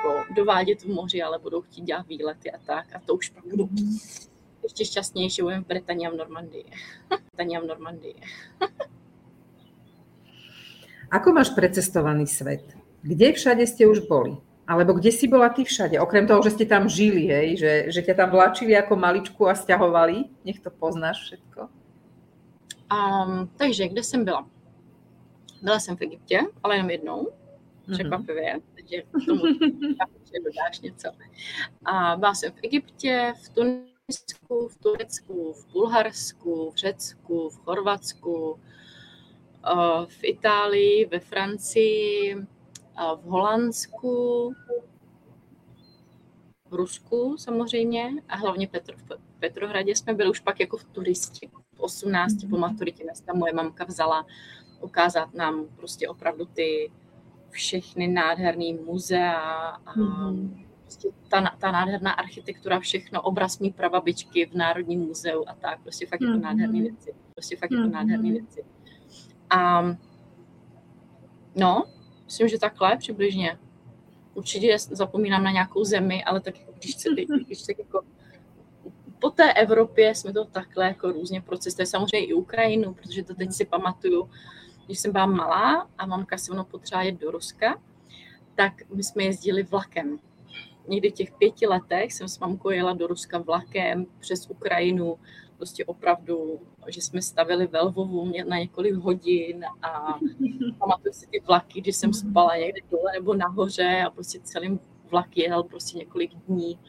jako 0.01 0.33
dovádět 0.33 0.81
v 0.81 0.87
moři, 0.87 1.21
ale 1.21 1.39
budou 1.39 1.61
chtít 1.61 1.81
dělat 1.81 2.07
výlety 2.07 2.51
a 2.51 2.57
tak. 2.65 2.95
A 2.95 3.01
to 3.05 3.15
už 3.15 3.29
pak 3.29 3.45
budu 3.45 3.69
ještě 4.63 4.85
šťastnější, 4.85 5.41
budeme 5.41 5.63
v 5.63 5.67
Británii 5.67 6.07
a 6.07 6.09
v 6.09 6.15
Normandii. 6.15 6.65
Británii 7.09 7.57
a 7.57 7.59
v 7.59 7.65
Normandii. 7.65 8.15
Ako 11.11 11.35
máš 11.35 11.51
precestovaný 11.51 12.23
svet? 12.23 12.63
Kde 13.03 13.35
všade 13.35 13.67
ste 13.67 13.83
už 13.83 14.07
boli? 14.07 14.31
Alebo 14.63 14.95
kde 14.95 15.11
si 15.11 15.27
bola 15.27 15.51
ty 15.51 15.67
všade? 15.67 15.99
Okrem 15.99 16.23
toho, 16.23 16.39
že 16.39 16.55
ste 16.55 16.63
tam 16.63 16.87
žili, 16.87 17.27
hej? 17.27 17.59
Že, 17.59 17.71
že 17.91 17.99
ťa 17.99 18.15
tam 18.15 18.31
vláčili 18.31 18.71
ako 18.79 18.95
maličku 18.95 19.43
a 19.43 19.51
stiahovali? 19.51 20.31
Nech 20.47 20.63
to 20.63 20.71
poznáš 20.71 21.19
všetko. 21.27 21.67
Um, 22.87 23.51
takže 23.59 23.91
kde 23.91 24.03
jsem 24.03 24.23
byla? 24.23 24.47
Byla 25.61 25.79
jsem 25.79 25.97
v 25.97 26.01
Egyptě, 26.01 26.39
ale 26.63 26.75
jenom 26.75 26.89
jednou. 26.89 27.27
Mhm. 27.91 27.99
překvapivě, 27.99 28.59
takže 28.75 29.03
tomu 29.25 29.41
dodáš 30.43 30.79
něco. 30.79 31.09
A 31.85 32.15
byla 32.17 32.33
jsem 32.33 32.51
v 32.51 32.59
Egyptě, 32.63 33.33
v 33.43 33.49
Tunisku, 33.49 34.67
v 34.67 34.77
Turecku, 34.77 35.53
v 35.53 35.71
Bulharsku, 35.71 36.71
v 36.71 36.75
Řecku, 36.75 37.49
v 37.49 37.57
Chorvatsku, 37.57 38.59
eh, 39.65 40.05
v 40.05 40.23
Itálii, 40.23 41.05
ve 41.05 41.19
Francii, 41.19 42.35
v 43.15 43.23
Holandsku, 43.23 44.53
v 46.69 46.73
Rusku 46.73 47.37
samozřejmě 47.37 48.09
a 48.29 48.35
hlavně 48.37 48.67
Petro, 48.67 48.97
v 48.97 49.39
Petrohradě 49.39 49.95
jsme 49.95 50.13
byli 50.13 50.29
už 50.29 50.39
pak 50.39 50.59
jako 50.59 50.77
v 50.77 50.83
turisti. 50.83 51.49
V 51.75 51.79
18 51.79 52.45
po 52.49 52.57
maturitě 52.57 53.03
nás 53.03 53.21
tam 53.21 53.37
moje 53.37 53.53
mamka 53.53 53.85
vzala 53.85 54.25
ukázat 54.81 55.33
nám 55.33 55.67
prostě 55.75 56.09
opravdu 56.09 56.45
ty 56.45 56.91
všechny 57.51 58.07
nádherné 58.07 58.73
muzea 58.85 59.39
a 59.85 59.95
mm-hmm. 59.95 60.65
prostě 60.81 61.09
ta, 61.29 61.55
ta 61.59 61.71
nádherná 61.71 62.11
architektura, 62.11 62.79
všechno, 62.79 63.21
obraz 63.21 63.59
mý 63.59 63.71
prababičky 63.71 64.45
v 64.45 64.53
Národním 64.53 64.99
muzeu 64.99 65.43
a 65.47 65.55
tak, 65.55 65.81
prostě 65.81 66.05
fakt 66.07 66.21
mm-hmm. 66.21 66.33
je 66.33 66.39
to 66.39 66.39
nádherný 66.39 66.81
věci. 66.81 67.13
Prostě 67.35 67.57
fakt 67.57 67.71
mm-hmm. 67.71 67.83
je 67.83 67.89
to 67.89 67.93
nádherný 67.93 68.31
věci. 68.31 68.63
A 69.49 69.83
no, 71.55 71.83
myslím, 72.25 72.47
že 72.47 72.59
takhle 72.59 72.97
přibližně. 72.97 73.57
Určitě 74.33 74.77
zapomínám 74.79 75.43
na 75.43 75.51
nějakou 75.51 75.83
zemi, 75.83 76.23
ale 76.23 76.39
tak 76.39 76.59
jako 76.59 76.73
když, 76.79 76.95
se, 76.95 77.09
když 77.45 77.61
tak 77.61 77.79
jako 77.79 78.01
po 79.21 79.29
té 79.29 79.53
Evropě 79.53 80.15
jsme 80.15 80.33
to 80.33 80.45
takhle 80.45 80.85
jako 80.85 81.11
různě 81.11 81.41
procestovali. 81.41 81.87
Samozřejmě 81.87 82.27
i 82.27 82.33
Ukrajinu, 82.33 82.93
protože 82.93 83.23
to 83.23 83.35
teď 83.35 83.51
si 83.51 83.65
pamatuju, 83.65 84.29
když 84.91 84.99
jsem 84.99 85.11
byla 85.11 85.25
malá 85.25 85.87
a 85.97 86.05
mamka 86.05 86.37
se 86.37 86.53
mnou 86.53 86.63
potřeba 86.63 87.01
jet 87.01 87.19
do 87.19 87.31
Ruska, 87.31 87.81
tak 88.55 88.73
my 88.93 89.03
jsme 89.03 89.23
jezdili 89.23 89.63
vlakem. 89.63 90.19
Někdy 90.87 91.09
v 91.09 91.13
těch 91.13 91.31
pěti 91.31 91.67
letech 91.67 92.13
jsem 92.13 92.27
s 92.27 92.39
mamkou 92.39 92.69
jela 92.69 92.93
do 92.93 93.07
Ruska 93.07 93.37
vlakem 93.37 94.05
přes 94.19 94.49
Ukrajinu, 94.49 95.19
prostě 95.57 95.85
opravdu, 95.85 96.59
že 96.87 97.01
jsme 97.01 97.21
stavili 97.21 97.67
ve 97.67 97.81
Lvovu 97.81 98.31
na 98.49 98.57
několik 98.57 98.93
hodin 98.93 99.65
a 99.81 100.19
pamatuju 100.77 101.13
si 101.13 101.27
ty 101.27 101.39
vlaky, 101.39 101.81
když 101.81 101.95
jsem 101.95 102.13
spala 102.13 102.55
někde 102.55 102.81
dole 102.91 103.11
nebo 103.13 103.33
nahoře 103.33 104.03
a 104.07 104.09
prostě 104.09 104.39
celým 104.39 104.79
vlak 105.11 105.37
jel 105.37 105.63
prostě 105.63 105.97
několik 105.97 106.31
dní 106.35 106.79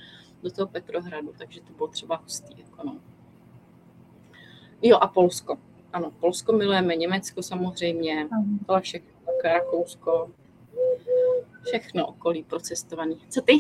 do 0.42 0.50
toho 0.50 0.68
Petrohradu, 0.68 1.32
takže 1.38 1.60
to 1.60 1.72
bylo 1.72 1.88
třeba 1.88 2.16
hustý. 2.16 2.60
Jako 2.60 2.86
no. 2.86 2.98
Jo 4.82 4.98
a 5.00 5.06
Polsko 5.06 5.58
ano, 5.92 6.10
Polsko 6.20 6.52
milujeme, 6.52 6.96
Německo 6.96 7.42
samozřejmě, 7.42 8.28
ale 8.68 8.80
všechno, 8.80 9.10
také 9.26 9.52
Rakousko, 9.52 10.30
všechno 11.64 12.06
okolí 12.06 12.42
procestovaný. 12.44 13.18
Co 13.28 13.40
ty? 13.40 13.52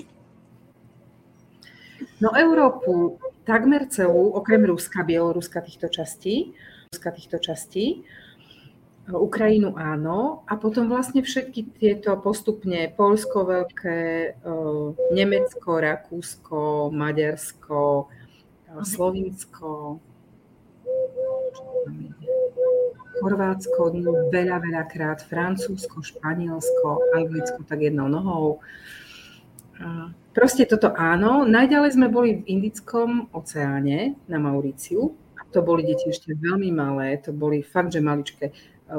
No 2.20 2.30
Európu 2.36 3.18
takmer 3.44 3.88
celú, 3.88 4.30
okrem 4.30 4.64
Ruska, 4.64 5.02
Bieloruska 5.02 5.60
týchto 5.60 5.88
častí, 5.88 6.54
Ruska 6.92 7.10
týchto 7.10 7.38
častí, 7.38 8.04
Ukrajinu 9.10 9.74
áno, 9.74 10.46
a 10.46 10.54
potom 10.54 10.86
vlastne 10.86 11.26
všetky 11.26 11.74
tieto 11.74 12.14
postupne 12.22 12.86
Polsko 12.94 13.42
veľké, 13.42 13.98
Nemecko, 15.10 15.82
Rakúsko, 15.82 16.90
Maďarsko, 16.94 18.06
Slovinsko, 18.86 19.98
Chorvátsko 23.22 23.94
veľa, 24.34 24.58
veľa 24.58 24.84
krát, 24.90 25.22
Francúzsko, 25.22 26.02
Španielsko, 26.02 27.14
Anglicko 27.14 27.62
tak 27.62 27.86
jednou 27.86 28.10
nohou. 28.10 28.58
Proste 30.34 30.66
toto 30.66 30.90
áno. 30.90 31.46
Najďalej 31.46 31.90
sme 31.94 32.10
boli 32.10 32.42
v 32.42 32.58
Indickom 32.58 33.30
oceáne 33.30 34.18
na 34.26 34.42
Mauriciu. 34.42 35.14
To 35.54 35.60
boli 35.60 35.84
deti 35.84 36.08
ešte 36.08 36.32
veľmi 36.32 36.72
malé, 36.72 37.20
to 37.20 37.30
boli 37.30 37.60
fakt, 37.60 37.92
že 37.92 38.00
maličké. 38.00 38.50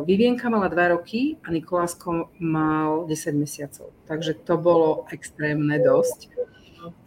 Vivienka 0.06 0.54
mala 0.54 0.70
2 0.70 0.94
roky 0.94 1.42
a 1.42 1.50
Nikolásko 1.50 2.30
mal 2.38 3.10
10 3.10 3.34
mesiacov. 3.34 3.90
Takže 4.06 4.38
to 4.46 4.56
bolo 4.62 5.10
extrémne 5.10 5.74
dosť. 5.82 6.30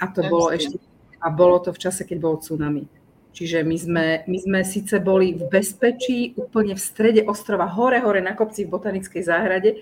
A 0.03 0.11
to 0.11 0.27
bolo 0.27 0.51
ešte 0.51 0.83
a 1.23 1.31
bolo 1.31 1.63
to 1.63 1.73
v 1.73 1.81
čase, 1.81 2.03
keď 2.05 2.19
bol 2.21 2.37
tsunami. 2.39 2.87
Čiže 3.37 3.69
my 3.69 3.77
sme, 3.77 4.07
my 4.25 4.39
sme 4.41 4.61
síce 4.65 4.97
boli 4.97 5.37
v 5.37 5.45
bezpečí, 5.53 6.33
úplne 6.41 6.73
v 6.73 6.81
strede 6.81 7.21
ostrova, 7.29 7.69
hore, 7.69 8.01
hore 8.01 8.25
na 8.25 8.33
kopci 8.33 8.65
v 8.65 8.73
botanickej 8.73 9.23
záhrade. 9.29 9.77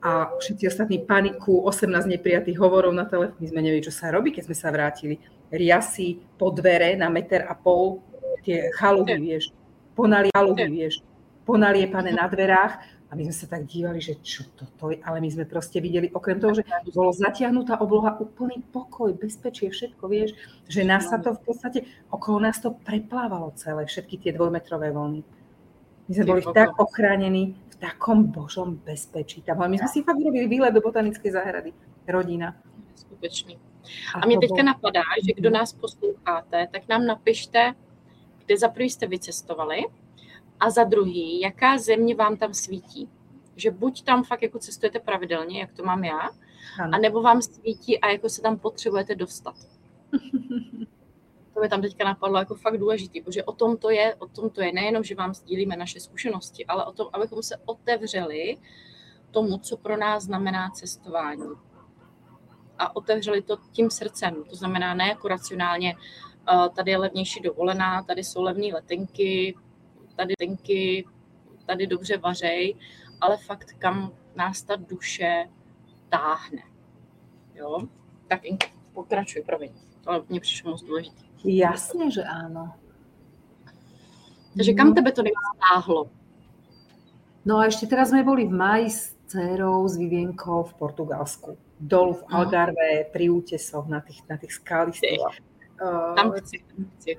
A 0.00 0.32
všetci 0.40 0.64
ostatní 0.64 1.04
paniku, 1.04 1.60
18 1.68 2.08
neprijatých 2.08 2.56
hovorov 2.56 2.96
na 2.96 3.04
telefón, 3.04 3.36
my 3.36 3.46
sme 3.52 3.60
nevedeli, 3.60 3.84
čo 3.84 3.92
sa 3.92 4.08
robí, 4.08 4.32
keď 4.32 4.48
sme 4.48 4.56
sa 4.56 4.72
vrátili. 4.72 5.20
Riasy 5.52 6.24
po 6.40 6.48
dvere 6.56 6.96
na 6.96 7.12
meter 7.12 7.44
a 7.44 7.52
pol, 7.52 8.00
tie 8.40 8.72
chaluby, 8.72 9.20
vieš, 9.20 9.52
ponali 9.92 10.32
chaluby, 10.32 10.64
vieš, 10.72 11.04
ponaliepané 11.44 12.16
na 12.16 12.24
dverách 12.32 12.80
a 13.10 13.18
my 13.18 13.26
sme 13.26 13.34
sa 13.34 13.46
tak 13.50 13.66
dívali, 13.66 13.98
že 13.98 14.22
čo 14.22 14.46
toto 14.54 14.94
je, 14.94 15.02
ale 15.02 15.18
my 15.18 15.26
sme 15.26 15.42
proste 15.42 15.82
videli, 15.82 16.14
okrem 16.14 16.38
toho, 16.38 16.54
že 16.54 16.62
bolo 16.94 17.10
zatiahnutá 17.10 17.82
obloha, 17.82 18.14
úplný 18.22 18.62
pokoj, 18.70 19.10
bezpečie, 19.18 19.66
všetko, 19.66 20.06
vieš, 20.06 20.38
že 20.70 20.86
nás 20.86 21.10
sa 21.10 21.18
to 21.18 21.34
v 21.34 21.42
podstate, 21.42 21.78
okolo 22.14 22.38
nás 22.46 22.62
to 22.62 22.70
preplávalo 22.70 23.50
celé, 23.58 23.82
všetky 23.82 24.14
tie 24.22 24.30
dvojmetrové 24.30 24.94
vlny. 24.94 25.26
My 26.06 26.12
sme 26.14 26.24
boli 26.26 26.42
tak 26.54 26.78
ochránení, 26.78 27.58
v 27.70 27.76
takom 27.82 28.30
božom 28.30 28.78
bezpečí. 28.78 29.42
Tam, 29.42 29.58
my 29.58 29.78
sme 29.78 29.90
si 29.90 30.06
fakt 30.06 30.22
robili 30.22 30.46
výlet 30.46 30.70
do 30.70 30.82
botanickej 30.82 31.30
záhrady. 31.34 31.70
Rodina. 32.06 32.54
Skutečný. 32.94 33.58
A, 34.14 34.20
a 34.20 34.26
mě 34.26 34.38
teďka 34.38 34.62
napadá, 34.62 35.02
že 35.26 35.32
kdo 35.32 35.50
nás 35.50 35.72
posloucháte, 35.72 36.68
tak 36.70 36.88
nám 36.88 37.06
napište, 37.06 37.74
kde 38.44 38.58
za 38.58 38.68
prvý 38.68 38.90
jste 38.90 39.06
vycestovali 39.06 39.86
a 40.60 40.70
za 40.70 40.84
druhý, 40.84 41.40
jaká 41.40 41.78
země 41.78 42.14
vám 42.14 42.36
tam 42.36 42.54
svítí. 42.54 43.08
Že 43.56 43.70
buď 43.70 44.04
tam 44.04 44.24
fakt 44.24 44.42
jako 44.42 44.58
cestujete 44.58 45.00
pravidelně, 45.00 45.60
jak 45.60 45.72
to 45.72 45.82
mám 45.82 46.04
já, 46.04 46.30
ano. 46.82 46.94
a 46.94 46.98
nebo 46.98 47.22
vám 47.22 47.42
svítí 47.42 48.00
a 48.00 48.08
jako 48.08 48.28
se 48.28 48.42
tam 48.42 48.58
potřebujete 48.58 49.14
dostat. 49.14 49.54
to 51.54 51.60
mi 51.60 51.68
tam 51.68 51.82
teďka 51.82 52.04
napadlo 52.04 52.38
jako 52.38 52.54
fakt 52.54 52.78
důležitý, 52.78 53.20
protože 53.20 53.44
o 53.44 53.52
tom 53.52 53.76
to 53.76 53.90
je, 53.90 54.14
o 54.14 54.26
tom 54.26 54.50
to 54.50 54.62
je 54.62 54.72
nejenom, 54.72 55.04
že 55.04 55.14
vám 55.14 55.34
sdílíme 55.34 55.76
naše 55.76 56.00
zkušenosti, 56.00 56.66
ale 56.66 56.84
o 56.84 56.92
tom, 56.92 57.08
abychom 57.12 57.42
se 57.42 57.56
otevřeli 57.64 58.58
tomu, 59.30 59.58
co 59.58 59.76
pro 59.76 59.96
nás 59.96 60.24
znamená 60.24 60.70
cestování. 60.70 61.50
A 62.78 62.96
otevřeli 62.96 63.42
to 63.42 63.56
tím 63.72 63.90
srdcem, 63.90 64.44
to 64.44 64.56
znamená 64.56 64.94
ne 64.94 65.08
jako 65.08 65.28
racionálně, 65.28 65.96
tady 66.76 66.90
je 66.90 66.98
levnější 66.98 67.40
dovolená, 67.40 68.02
tady 68.02 68.24
jsou 68.24 68.42
levné 68.42 68.66
letenky, 68.66 69.54
tady 70.16 70.34
letenky, 70.40 71.04
tady 71.66 71.86
dobře 71.86 72.18
vařej, 72.18 72.76
ale 73.20 73.36
fakt 73.36 73.72
kam 73.78 74.12
nás 74.36 74.62
ta 74.62 74.76
duše 74.76 75.48
táhne. 76.08 76.62
Jo? 77.54 77.78
Tak 78.28 78.40
pokračuj, 78.92 79.42
promiň. 79.42 79.72
Ale 80.06 80.22
mně 80.28 80.40
přišlo 80.40 80.70
moc 80.70 80.82
důležité. 80.82 81.22
Jasně, 81.44 82.10
že 82.10 82.22
ano. 82.22 82.74
Takže 84.56 84.72
kam 84.72 84.88
no. 84.88 84.94
tebe 84.94 85.12
to 85.12 85.22
stáhlo? 85.56 86.10
No 87.40 87.56
a 87.56 87.72
ešte 87.72 87.88
teraz 87.88 88.12
sme 88.12 88.20
boli 88.20 88.44
v 88.44 88.52
maji 88.52 88.88
s 88.92 89.16
dcerou, 89.24 89.88
s 89.88 89.96
Vivienkou 89.96 90.68
v 90.68 90.72
Portugalsku. 90.76 91.56
Dolu 91.80 92.20
v 92.20 92.22
Algarve, 92.28 93.08
pri 93.08 93.32
útesoch, 93.32 93.88
na 93.88 94.04
tých, 94.04 94.20
na 94.28 94.36
tých 94.36 94.52
skalistoch. 94.60 95.40
Tam 96.16 96.28
chci, 96.36 96.60
tam 96.68 96.84
chci 97.00 97.16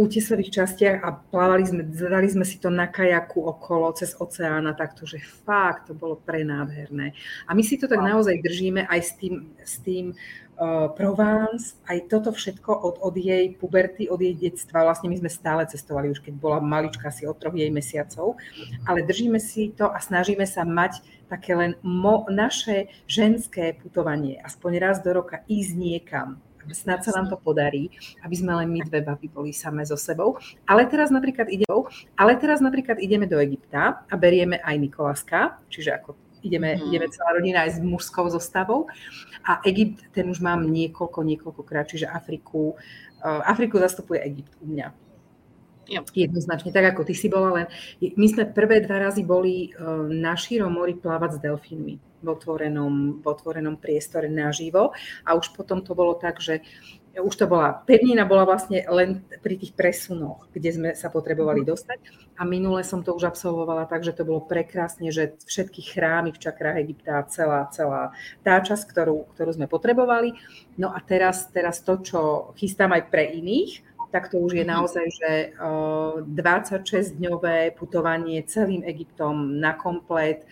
útesových 0.00 0.64
častiach 0.64 1.04
a 1.04 1.12
plávali 1.12 1.68
sme, 1.68 1.84
dali 1.84 2.24
sme 2.24 2.44
si 2.48 2.56
to 2.56 2.72
na 2.72 2.88
kajaku 2.88 3.44
okolo, 3.44 3.92
cez 3.92 4.16
oceán 4.16 4.64
a 4.64 4.72
takto, 4.72 5.04
že 5.04 5.20
fakt 5.20 5.88
to 5.88 5.92
bolo 5.92 6.16
prenádherné. 6.16 7.12
A 7.44 7.52
my 7.52 7.60
si 7.60 7.76
to 7.76 7.84
tak 7.84 8.00
naozaj 8.00 8.40
držíme 8.40 8.88
aj 8.88 9.00
s 9.04 9.12
tým, 9.20 9.34
s 9.60 9.76
tým 9.84 10.16
uh, 10.56 10.88
Provence, 10.96 11.76
aj 11.84 12.08
toto 12.08 12.32
všetko 12.32 12.72
od, 12.80 12.96
od 13.04 13.14
jej 13.20 13.52
puberty, 13.60 14.08
od 14.08 14.24
jej 14.24 14.32
detstva. 14.32 14.88
Vlastne 14.88 15.12
my 15.12 15.20
sme 15.20 15.28
stále 15.28 15.68
cestovali, 15.68 16.08
už 16.08 16.24
keď 16.24 16.32
bola 16.40 16.56
malička, 16.56 17.12
asi 17.12 17.28
od 17.28 17.36
troch 17.36 17.52
jej 17.52 17.68
mesiacov, 17.68 18.40
ale 18.88 19.04
držíme 19.04 19.36
si 19.36 19.68
to 19.76 19.92
a 19.92 20.00
snažíme 20.00 20.48
sa 20.48 20.64
mať 20.64 21.04
také 21.28 21.52
len 21.52 21.76
mo, 21.84 22.24
naše 22.32 22.88
ženské 23.04 23.76
putovanie, 23.76 24.40
aspoň 24.40 24.72
raz 24.80 24.96
do 25.04 25.12
roka 25.12 25.44
ísť 25.44 25.72
niekam 25.76 26.40
snad 26.72 27.04
sa 27.06 27.12
nám 27.14 27.30
to 27.30 27.36
podarí, 27.38 27.92
aby 28.24 28.34
sme 28.34 28.56
len 28.56 28.72
my 28.72 28.80
dve 28.86 29.04
baby 29.04 29.28
boli 29.30 29.52
samé 29.52 29.86
so 29.86 29.94
sebou. 29.94 30.40
Ale 30.66 30.86
teraz 30.86 31.12
napríklad 31.12 31.46
ideme, 31.50 31.70
ale 32.18 32.32
teraz 32.38 32.58
napríklad 32.64 32.98
ideme 32.98 33.28
do 33.28 33.38
Egypta 33.38 34.02
a 34.06 34.14
berieme 34.14 34.58
aj 34.62 34.76
Nikolaska, 34.78 35.60
čiže 35.70 35.94
ako 36.00 36.16
ideme, 36.46 36.78
mm. 36.78 36.86
ideme 36.88 37.06
celá 37.10 37.34
rodina 37.34 37.66
aj 37.66 37.76
s 37.76 37.78
mužskou 37.82 38.30
zostavou. 38.30 38.86
A 39.42 39.58
Egypt, 39.66 40.06
ten 40.14 40.30
už 40.30 40.38
mám 40.38 40.62
niekoľko, 40.66 41.22
niekoľkokrát, 41.22 41.90
čiže 41.90 42.06
Afriku, 42.06 42.78
uh, 43.22 43.42
Afriku 43.46 43.82
zastupuje 43.82 44.22
Egypt 44.22 44.54
u 44.62 44.70
mňa. 44.70 44.88
Jo. 45.86 46.02
Jednoznačne, 46.02 46.74
tak 46.74 46.82
ako 46.82 47.06
ty 47.06 47.14
si 47.14 47.30
bola, 47.30 47.62
len 47.62 47.66
my 48.02 48.26
sme 48.26 48.50
prvé 48.50 48.82
dva 48.82 49.06
razy 49.06 49.22
boli 49.22 49.70
uh, 49.70 50.02
na 50.10 50.34
širom 50.34 50.74
mori 50.74 50.98
plávať 50.98 51.38
s 51.38 51.42
delfínmi 51.42 51.94
v 52.22 52.28
otvorenom, 52.28 53.20
v 53.20 53.26
otvorenom 53.26 53.76
priestore 53.76 54.28
naživo 54.30 54.92
a 55.24 55.36
už 55.36 55.52
potom 55.52 55.84
to 55.84 55.92
bolo 55.92 56.16
tak, 56.16 56.40
že 56.40 56.64
už 57.16 57.32
to 57.32 57.46
bola, 57.48 57.72
pevnina 57.72 58.28
bola 58.28 58.44
vlastne 58.44 58.84
len 58.92 59.24
pri 59.40 59.56
tých 59.56 59.72
presunoch, 59.72 60.52
kde 60.52 60.70
sme 60.72 60.90
sa 60.92 61.08
potrebovali 61.08 61.64
mhm. 61.64 61.68
dostať 61.68 61.98
a 62.36 62.42
minule 62.44 62.84
som 62.84 63.00
to 63.00 63.16
už 63.16 63.32
absolvovala 63.32 63.88
tak, 63.88 64.04
že 64.04 64.12
to 64.12 64.28
bolo 64.28 64.44
prekrásne, 64.44 65.08
že 65.08 65.40
všetky 65.48 65.80
chrámy 65.80 66.36
v 66.36 66.42
čakrách 66.42 66.76
Egypta, 66.84 67.24
celá, 67.32 67.64
celá 67.72 68.12
tá 68.44 68.60
časť, 68.60 68.84
ktorú, 68.92 69.32
ktorú 69.32 69.50
sme 69.56 69.66
potrebovali. 69.66 70.36
No 70.76 70.92
a 70.92 71.00
teraz, 71.00 71.48
teraz 71.48 71.80
to, 71.80 71.96
čo 72.04 72.20
chystám 72.60 72.92
aj 72.92 73.08
pre 73.08 73.32
iných, 73.32 73.95
tak 74.10 74.30
to 74.30 74.38
už 74.38 74.62
je 74.62 74.64
mhm. 74.66 74.72
naozaj, 74.72 75.06
že 75.10 75.30
26-dňové 76.28 77.74
putovanie 77.74 78.42
celým 78.46 78.82
Egyptom 78.86 79.58
na 79.60 79.74
komplet, 79.74 80.46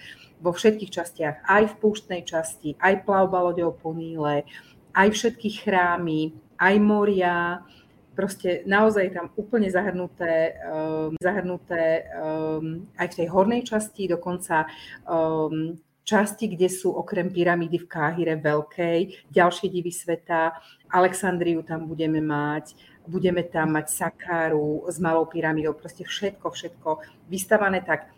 vo 0.45 0.53
všetkých 0.53 0.93
častiach, 0.93 1.37
aj 1.49 1.73
v 1.73 1.79
púštnej 1.81 2.23
časti, 2.29 2.77
aj 2.77 3.09
plavba 3.09 3.41
loďou 3.49 3.73
po 3.73 3.97
Níle, 3.97 4.45
aj 4.93 5.09
všetky 5.09 5.65
chrámy, 5.65 6.37
aj 6.61 6.75
moria, 6.85 7.65
proste 8.13 8.61
naozaj 8.69 9.17
tam 9.17 9.33
úplne 9.41 9.73
zahrnuté, 9.73 10.61
um, 10.69 11.17
zahrnuté 11.17 12.05
um, 12.13 12.85
aj 13.01 13.07
v 13.11 13.17
tej 13.25 13.27
hornej 13.33 13.63
časti, 13.65 14.05
dokonca 14.05 14.69
um, 15.09 15.75
časti, 16.05 16.53
kde 16.53 16.69
sú 16.69 16.93
okrem 16.93 17.33
pyramídy 17.33 17.81
v 17.81 17.91
Káhire 17.91 18.37
veľkej, 18.37 19.33
ďalšie 19.33 19.73
divy 19.73 19.91
sveta, 19.91 20.53
Alexandriu 20.93 21.65
tam 21.65 21.89
budeme 21.89 22.21
mať, 22.21 22.77
budeme 23.07 23.45
tam 23.45 23.77
mať 23.77 23.93
Sakáru 23.93 24.89
s 24.89 24.97
malou 24.99 25.29
pyramídou, 25.29 25.77
proste 25.77 26.05
všetko, 26.05 26.51
všetko 26.51 26.89
vystavané 27.29 27.85
tak 27.85 28.09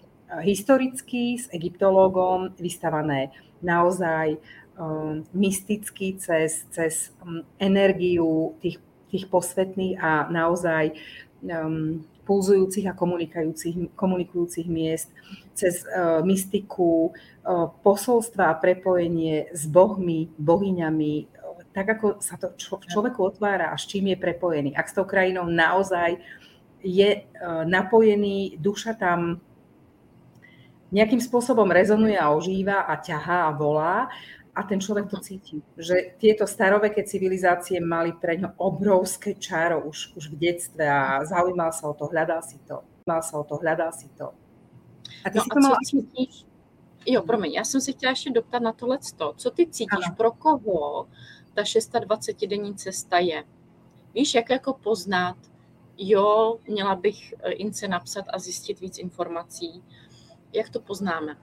historicky 0.43 1.39
s 1.39 1.47
egyptológom 1.55 2.51
vystavané 2.59 3.31
naozaj 3.63 4.37
um, 4.79 5.25
mysticky 5.33 6.19
cez, 6.19 6.67
cez 6.71 7.15
um, 7.23 7.43
energiu 7.59 8.55
tých, 8.61 8.83
tých 9.11 9.25
posvetných 9.31 9.97
a 10.03 10.27
naozaj 10.29 10.93
um, 11.47 12.03
pulzujúcich 12.27 12.91
a 12.91 12.99
komunikujúcich, 12.99 13.95
komunikujúcich 13.95 14.67
miest, 14.67 15.09
cez 15.55 15.87
uh, 15.87 16.21
mystiku, 16.27 17.15
uh, 17.47 17.71
posolstva 17.87 18.51
a 18.51 18.59
prepojenie 18.59 19.55
s 19.55 19.65
bohmi, 19.71 20.29
bohyňami, 20.37 21.36
tak 21.77 22.01
ako 22.01 22.25
sa 22.25 22.41
to 22.41 22.57
čo, 22.57 22.81
človeku 22.81 23.21
otvára 23.21 23.69
a 23.69 23.77
s 23.77 23.85
čím 23.85 24.09
je 24.09 24.17
prepojený. 24.17 24.73
Ak 24.73 24.89
s 24.89 24.97
tou 24.97 25.05
krajinou 25.05 25.45
naozaj 25.45 26.17
je 26.81 27.21
uh, 27.21 27.69
napojený, 27.69 28.57
duša 28.57 28.97
tam 28.97 29.45
nejakým 30.89 31.21
spôsobom 31.21 31.69
rezonuje 31.69 32.17
a 32.17 32.33
ožíva 32.33 32.89
a 32.89 32.97
ťahá 32.97 33.53
a 33.53 33.57
volá 33.61 34.09
a 34.57 34.61
ten 34.65 34.81
človek 34.81 35.13
to 35.13 35.21
cíti. 35.21 35.61
Že 35.77 36.17
tieto 36.17 36.49
staroveké 36.49 37.05
civilizácie 37.05 37.77
mali 37.77 38.17
pre 38.17 38.41
ňo 38.41 38.57
obrovské 38.57 39.37
čaro 39.37 39.85
už, 39.85 40.17
už 40.17 40.33
v 40.33 40.49
detstve 40.49 40.89
a 40.89 41.21
zaujímal 41.29 41.77
sa 41.77 41.93
o 41.93 41.95
to, 41.95 42.09
hľadal 42.09 42.41
si 42.41 42.57
to. 42.65 42.81
Mal 43.05 43.21
sa 43.21 43.37
o 43.37 43.45
to, 43.45 43.61
hľadal 43.61 43.93
si 43.93 44.09
to. 44.17 44.33
A 45.21 45.29
ty 45.29 45.37
no 45.37 45.45
si 45.45 45.49
to 45.53 45.61
mala... 45.61 45.77
Cítíš? 45.85 46.49
Jo, 47.07 47.23
promiň, 47.23 47.53
já 47.53 47.65
jsem 47.65 47.81
se 47.81 47.93
chtěla 47.93 48.11
ještě 48.11 48.31
doptat 48.31 48.63
na 48.63 48.73
tohle. 48.73 48.99
Co 49.37 49.51
ty 49.51 49.67
cítíš, 49.67 50.07
ano. 50.07 50.15
pro 50.17 50.33
koho 50.33 51.07
ta 51.91 52.01
26-denní 52.01 52.75
cesta 52.75 53.19
je? 53.19 53.45
Víš, 54.15 54.35
jak 54.35 54.51
jako 54.51 54.73
poznat, 54.73 55.37
jo, 55.99 56.59
měla 56.69 56.95
bych 56.95 57.35
eh, 57.39 57.51
Ince 57.51 57.89
napsat 57.89 58.25
a 58.33 58.39
zjistit 58.39 58.81
víc 58.81 58.99
informací, 58.99 59.83
Jak 60.57 60.73
to 60.73 60.81
poznáme? 60.81 61.37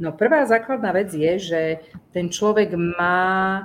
No 0.00 0.12
prvá 0.12 0.46
základná 0.46 0.92
vec 0.92 1.14
je, 1.14 1.38
že 1.38 1.60
ten 2.10 2.32
človek 2.32 2.72
má 2.74 3.60
e, 3.60 3.64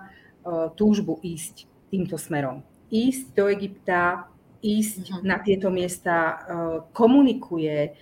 túžbu 0.75 1.17
ísť 1.23 1.65
týmto 1.89 2.19
smerom. 2.19 2.61
Ísť 2.91 3.33
do 3.33 3.47
Egypta, 3.47 4.29
ísť 4.61 5.09
uh-huh. 5.09 5.23
na 5.23 5.39
tieto 5.39 5.71
miesta, 5.71 6.15
e, 6.15 6.35
komunikuje 6.93 7.95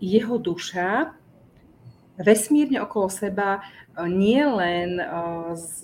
jeho 0.00 0.40
duša 0.40 1.14
vesmírne 2.18 2.82
okolo 2.82 3.08
seba 3.08 3.62
nie 4.06 4.42
len 4.42 4.98
s, 5.54 5.82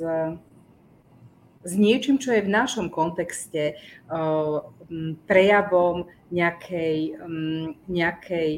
s 1.64 1.72
niečím, 1.78 2.18
čo 2.20 2.34
je 2.34 2.44
v 2.44 2.50
našom 2.52 2.90
kontexte 2.90 3.78
prejavom 5.24 6.10
nejakej, 6.28 6.98
nejakej 7.88 8.50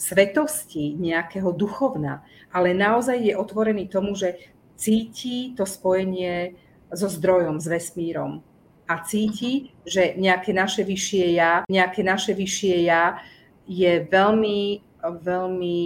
svetosti, 0.00 0.96
nejakého 0.96 1.52
duchovna, 1.52 2.24
ale 2.48 2.72
naozaj 2.72 3.20
je 3.20 3.34
otvorený 3.36 3.86
tomu, 3.92 4.16
že 4.16 4.40
cíti 4.74 5.52
to 5.54 5.68
spojenie 5.68 6.56
so 6.90 7.06
zdrojom, 7.06 7.60
s 7.60 7.66
vesmírom. 7.68 8.42
A 8.84 9.00
cíti, 9.00 9.72
že 9.88 10.12
nejaké 10.16 10.52
naše 10.52 10.84
vyššie 10.84 11.32
ja, 11.32 11.64
nejaké 11.72 12.04
naše 12.04 12.36
vyššie 12.36 12.84
ja 12.84 13.16
je 13.64 14.04
veľmi, 14.04 14.84
veľmi 15.00 15.78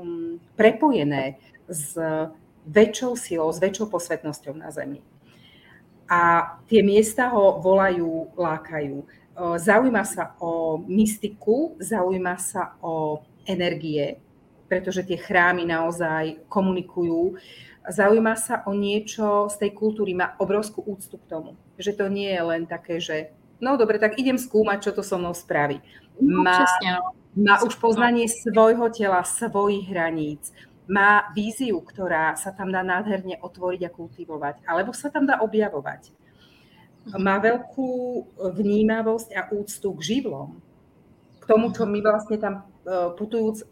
um, 0.00 0.36
prepojené 0.54 1.40
s 1.68 1.96
väčšou 2.68 3.16
silou, 3.16 3.48
s 3.48 3.58
väčšou 3.60 3.88
posvetnosťou 3.88 4.54
na 4.56 4.68
Zemi. 4.68 5.00
A 6.08 6.56
tie 6.68 6.80
miesta 6.80 7.28
ho 7.32 7.60
volajú, 7.60 8.32
lákajú. 8.32 9.04
zaujíma 9.36 10.04
sa 10.08 10.32
o 10.40 10.80
mystiku, 10.80 11.76
zaujíma 11.76 12.40
sa 12.40 12.80
o 12.80 13.20
energie, 13.44 14.16
pretože 14.68 15.04
tie 15.04 15.20
chrámy 15.20 15.68
naozaj 15.68 16.48
komunikujú. 16.48 17.36
Zaujíma 17.88 18.36
sa 18.36 18.64
o 18.68 18.72
niečo 18.72 19.48
z 19.52 19.56
tej 19.64 19.70
kultúry, 19.76 20.12
má 20.16 20.36
obrovskú 20.40 20.84
úctu 20.84 21.16
k 21.20 21.28
tomu. 21.28 21.56
Že 21.80 21.92
to 21.96 22.04
nie 22.08 22.32
je 22.32 22.42
len 22.44 22.62
také, 22.64 23.00
že 23.00 23.32
no 23.60 23.76
dobre, 23.76 24.00
tak 24.00 24.16
idem 24.20 24.40
skúmať, 24.40 24.88
čo 24.88 24.90
to 24.96 25.02
so 25.04 25.20
mnou 25.20 25.36
spraví. 25.36 25.80
No, 26.20 26.42
má, 26.42 26.64
no, 26.84 27.14
má 27.38 27.62
už 27.62 27.78
poznanie 27.78 28.26
svojho 28.26 28.90
tela, 28.90 29.22
svojich 29.22 29.86
hraníc, 29.86 30.50
má 30.90 31.30
víziu, 31.36 31.78
ktorá 31.78 32.34
sa 32.34 32.50
tam 32.50 32.74
dá 32.74 32.82
nádherne 32.82 33.38
otvoriť 33.38 33.80
a 33.86 33.94
kultivovať, 33.94 34.66
alebo 34.66 34.90
sa 34.90 35.12
tam 35.12 35.28
dá 35.28 35.38
objavovať 35.38 36.18
má 37.16 37.40
veľkú 37.40 37.90
vnímavosť 38.36 39.32
a 39.32 39.48
úctu 39.48 39.88
k 39.96 40.00
živlom. 40.04 40.60
K 41.40 41.44
tomu, 41.48 41.72
čo 41.72 41.88
my 41.88 42.04
vlastne 42.04 42.36
tam 42.36 42.54
e, 42.60 42.62
putujúc 43.16 43.64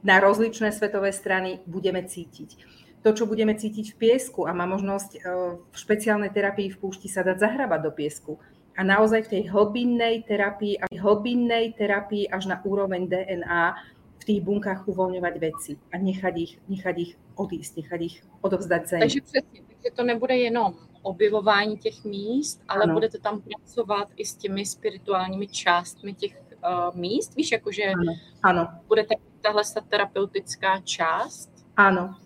na 0.00 0.16
rozličné 0.16 0.72
svetové 0.72 1.12
strany 1.12 1.60
budeme 1.68 2.00
cítiť. 2.00 2.80
To, 3.02 3.10
čo 3.12 3.26
budeme 3.28 3.52
cítiť 3.52 3.92
v 3.92 3.98
piesku 3.98 4.48
a 4.48 4.56
má 4.56 4.64
možnosť 4.64 5.10
e, 5.12 5.20
v 5.68 5.76
špeciálnej 5.76 6.32
terapii 6.32 6.72
v 6.72 6.80
púšti 6.80 7.12
sa 7.12 7.20
dať 7.20 7.36
zahrabať 7.36 7.80
do 7.84 7.92
piesku. 7.92 8.32
A 8.76 8.84
naozaj 8.84 9.22
v 9.22 9.28
tej 9.28 9.42
hlbinnej 9.52 10.22
terapii, 10.24 10.80
a 10.80 10.86
hlbinnej 10.96 11.72
terapii 11.76 12.28
až 12.28 12.46
na 12.46 12.56
úroveň 12.64 13.08
DNA 13.08 13.74
v 14.22 14.24
tých 14.24 14.40
bunkách 14.40 14.88
uvoľňovať 14.88 15.34
veci 15.42 15.72
a 15.92 15.98
nechať 15.98 16.34
ich, 16.38 16.52
nechať 16.68 16.96
ich 16.98 17.12
odísť, 17.34 17.72
nechať 17.76 18.00
ich 18.00 18.16
odovzdať 18.40 18.82
zemi. 18.86 19.00
Takže 19.00 19.20
přesně, 19.20 19.60
takže 19.66 19.90
to 19.96 20.02
nebude 20.02 20.36
jenom 20.36 20.74
objevování 21.02 21.76
těch 21.76 22.04
míst, 22.04 22.62
ale 22.68 22.84
ano. 22.84 22.94
budete 22.94 23.18
tam 23.18 23.40
pracovat 23.40 24.08
i 24.16 24.24
s 24.24 24.34
těmi 24.36 24.66
spirituálními 24.66 25.46
částmi 25.46 26.14
těch 26.14 26.42
uh, 26.64 26.96
míst, 26.96 27.34
víš, 27.36 27.52
jakože 27.52 27.82
ano. 27.82 28.12
ano. 28.42 28.68
bude 28.88 29.06
tahle 29.40 29.62
terapeutická 29.88 30.80
část? 30.80 31.51
Áno, 31.72 32.20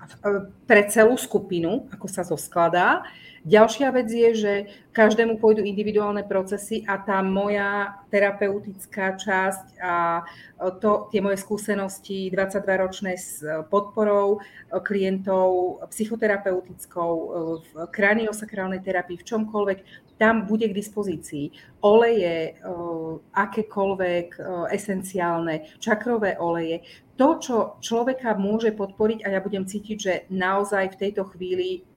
pre 0.66 0.90
celú 0.90 1.14
skupinu, 1.14 1.86
ako 1.94 2.10
sa 2.10 2.26
zoskladá. 2.26 3.06
Ďalšia 3.46 3.94
vec 3.94 4.10
je, 4.10 4.30
že 4.34 4.52
každému 4.90 5.38
pôjdu 5.38 5.62
individuálne 5.62 6.26
procesy 6.26 6.82
a 6.82 6.98
tá 6.98 7.22
moja 7.22 7.94
terapeutická 8.10 9.14
časť 9.14 9.78
a 9.78 10.26
to, 10.82 11.06
tie 11.14 11.22
moje 11.22 11.38
skúsenosti 11.38 12.26
22-ročné 12.34 13.14
s 13.14 13.46
podporou 13.70 14.42
klientov 14.82 15.78
psychoterapeutickou 15.94 17.10
v 17.62 17.70
kraniosakrálnej 17.94 18.82
terapii, 18.82 19.22
v 19.22 19.28
čomkoľvek, 19.30 19.78
tam 20.18 20.50
bude 20.50 20.66
k 20.66 20.74
dispozícii. 20.74 21.54
Oleje, 21.86 22.58
akékoľvek 23.30 24.42
esenciálne, 24.74 25.70
čakrové 25.78 26.34
oleje, 26.34 26.82
to, 27.16 27.28
čo 27.40 27.56
človeka 27.80 28.36
môže 28.36 28.76
podporiť 28.76 29.24
a 29.24 29.32
ja 29.32 29.40
budem 29.40 29.64
cítiť, 29.64 29.96
že 29.96 30.14
naozaj 30.28 30.94
v 30.94 31.00
tejto 31.00 31.24
chvíli 31.32 31.88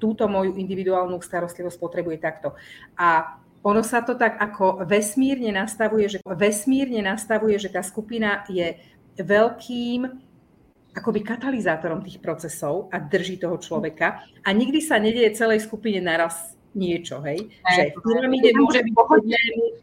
túto 0.00 0.26
moju 0.26 0.58
individuálnu 0.58 1.20
starostlivosť 1.22 1.78
potrebuje 1.78 2.18
takto. 2.18 2.58
A 2.98 3.38
ono 3.62 3.86
sa 3.86 4.02
to 4.02 4.18
tak 4.18 4.42
ako 4.42 4.82
vesmírne 4.82 5.54
nastavuje, 5.54 6.10
že 6.10 6.18
vesmírne 6.26 6.98
nastavuje, 7.06 7.54
že 7.62 7.70
tá 7.70 7.78
skupina 7.86 8.42
je 8.50 8.74
veľkým 9.14 10.10
akoby 10.92 11.20
katalizátorom 11.22 12.02
tých 12.02 12.18
procesov 12.18 12.90
a 12.92 13.00
drží 13.00 13.38
toho 13.38 13.56
človeka 13.56 14.26
a 14.44 14.48
nikdy 14.50 14.82
sa 14.82 15.00
nedieje 15.00 15.38
celej 15.38 15.64
skupine 15.64 16.02
naraz 16.02 16.58
niečo, 16.72 17.20
hej? 17.22 17.52
Že 17.64 17.82
v 17.94 18.00
pyramíde 18.00 18.50
môže 18.56 18.80
byť 18.84 18.94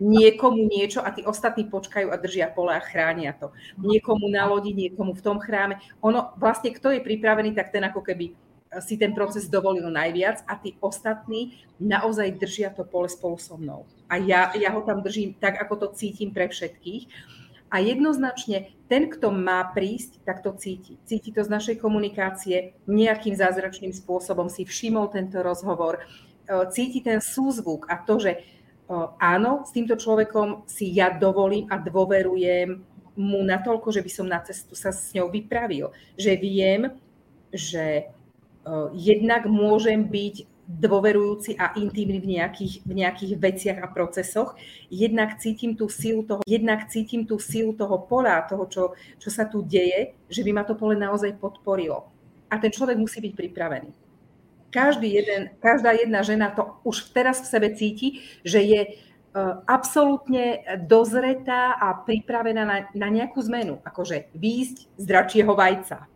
niekomu 0.01 0.65
niečo 0.69 0.99
a 1.05 1.13
tí 1.13 1.21
ostatní 1.25 1.69
počkajú 1.69 2.09
a 2.09 2.17
držia 2.17 2.49
pole 2.49 2.73
a 2.73 2.81
chránia 2.81 3.33
to. 3.37 3.53
Niekomu 3.77 4.29
na 4.29 4.49
lodi, 4.49 4.73
niekomu 4.73 5.13
v 5.13 5.23
tom 5.25 5.37
chráme. 5.37 5.77
Ono, 6.01 6.33
vlastne 6.37 6.73
kto 6.73 6.93
je 6.93 7.01
pripravený, 7.05 7.53
tak 7.53 7.69
ten 7.69 7.85
ako 7.85 8.01
keby 8.01 8.33
si 8.85 9.01
ten 9.01 9.17
proces 9.17 9.49
dovolil 9.49 9.89
najviac 9.89 10.45
a 10.45 10.53
tí 10.53 10.77
ostatní 10.77 11.57
naozaj 11.81 12.37
držia 12.37 12.69
to 12.69 12.85
pole 12.85 13.09
spolu 13.09 13.41
so 13.41 13.57
mnou. 13.57 13.89
A 14.05 14.21
ja, 14.21 14.53
ja 14.53 14.69
ho 14.69 14.85
tam 14.85 15.01
držím 15.01 15.33
tak, 15.41 15.57
ako 15.57 15.73
to 15.75 15.87
cítim 15.97 16.29
pre 16.29 16.45
všetkých. 16.45 17.09
A 17.69 17.85
jednoznačne 17.85 18.73
ten, 18.89 19.05
kto 19.13 19.29
má 19.29 19.61
prísť, 19.73 20.25
tak 20.25 20.41
to 20.41 20.57
cíti. 20.57 20.97
Cíti 21.05 21.29
to 21.29 21.45
z 21.45 21.53
našej 21.53 21.75
komunikácie, 21.77 22.73
nejakým 22.89 23.37
zázračným 23.37 23.93
spôsobom 23.93 24.49
si 24.49 24.65
všimol 24.65 25.13
tento 25.13 25.37
rozhovor, 25.45 26.01
cíti 26.73 26.99
ten 27.05 27.21
súzvuk 27.21 27.85
a 27.89 28.01
to, 28.01 28.17
že 28.17 28.31
e, 28.33 28.39
áno, 29.21 29.61
s 29.65 29.71
týmto 29.73 29.93
človekom 29.93 30.65
si 30.65 30.89
ja 30.93 31.13
dovolím 31.13 31.69
a 31.69 31.77
dôverujem 31.77 32.81
mu 33.19 33.39
natoľko, 33.45 33.93
že 33.93 34.01
by 34.01 34.11
som 34.11 34.25
na 34.25 34.39
cestu 34.41 34.73
sa 34.73 34.89
s 34.89 35.13
ňou 35.13 35.29
vypravil. 35.29 35.91
Že 36.15 36.31
viem, 36.39 36.81
že 37.51 38.09
Eh, 38.69 38.89
jednak 38.93 39.49
môžem 39.49 40.03
byť 40.05 40.45
dôverujúci 40.69 41.57
a 41.57 41.73
intimný 41.73 42.21
v 42.21 42.37
nejakých, 42.37 42.85
v 42.85 42.91
nejakých 42.93 43.33
veciach 43.41 43.77
a 43.81 43.89
procesoch. 43.89 44.53
Jednak 44.93 45.41
cítim 45.41 45.73
tú 45.73 45.89
silu 45.89 46.21
toho, 46.21 46.45
jednak 46.45 46.85
cítim 46.93 47.25
tú 47.25 47.41
silu 47.41 47.73
toho 47.73 47.97
pola, 48.05 48.45
toho, 48.45 48.69
čo, 48.69 48.83
čo 49.17 49.29
sa 49.33 49.49
tu 49.49 49.65
deje, 49.65 50.13
že 50.29 50.45
by 50.45 50.51
ma 50.53 50.63
to 50.67 50.77
pole 50.77 50.93
naozaj 50.93 51.33
podporilo. 51.41 52.05
A 52.53 52.61
ten 52.61 52.69
človek 52.69 53.01
musí 53.01 53.17
byť 53.17 53.33
pripravený. 53.33 53.89
Každý 54.69 55.09
jeden, 55.09 55.41
každá 55.57 55.97
jedna 55.97 56.21
žena 56.21 56.53
to 56.53 56.77
už 56.85 57.09
teraz 57.09 57.41
v 57.41 57.49
sebe 57.49 57.69
cíti, 57.73 58.21
že 58.45 58.61
je 58.61 58.81
eh, 58.85 58.95
absolútne 59.65 60.61
dozretá 60.85 61.73
a 61.77 61.97
pripravená 62.05 62.63
na, 62.65 62.77
na 62.93 63.07
nejakú 63.09 63.41
zmenu. 63.49 63.81
Akože 63.81 64.29
výjsť 64.37 64.77
z 64.97 65.03
dračieho 65.03 65.53
vajca 65.57 66.09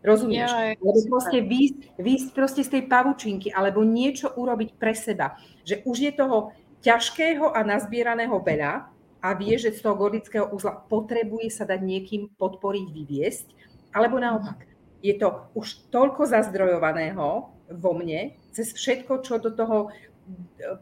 Rozumieš? 0.00 0.48
Ja, 0.48 0.72
Lebo 0.80 1.00
proste 1.12 1.44
výjsť, 1.44 2.00
výjsť 2.00 2.28
proste 2.32 2.62
z 2.64 2.70
tej 2.72 2.82
pavučinky 2.88 3.52
alebo 3.52 3.84
niečo 3.84 4.32
urobiť 4.32 4.80
pre 4.80 4.96
seba. 4.96 5.36
Že 5.68 5.84
už 5.84 5.96
je 6.00 6.12
toho 6.16 6.56
ťažkého 6.80 7.52
a 7.52 7.60
nazbieraného 7.60 8.40
veľa 8.40 8.88
a 9.20 9.28
vie, 9.36 9.52
že 9.60 9.76
z 9.76 9.84
toho 9.84 10.00
gordického 10.00 10.48
uzla 10.48 10.80
potrebuje 10.88 11.52
sa 11.52 11.68
dať 11.68 11.80
niekým 11.84 12.32
podporiť, 12.40 12.86
vyviesť, 12.88 13.46
alebo 13.92 14.16
naopak. 14.16 14.64
Je 15.04 15.12
to 15.20 15.52
už 15.52 15.92
toľko 15.92 16.28
zazdrojovaného 16.32 17.52
vo 17.70 17.94
mne, 17.94 18.34
cez 18.50 18.74
všetko, 18.74 19.22
čo 19.22 19.38
do 19.38 19.54
toho 19.54 19.94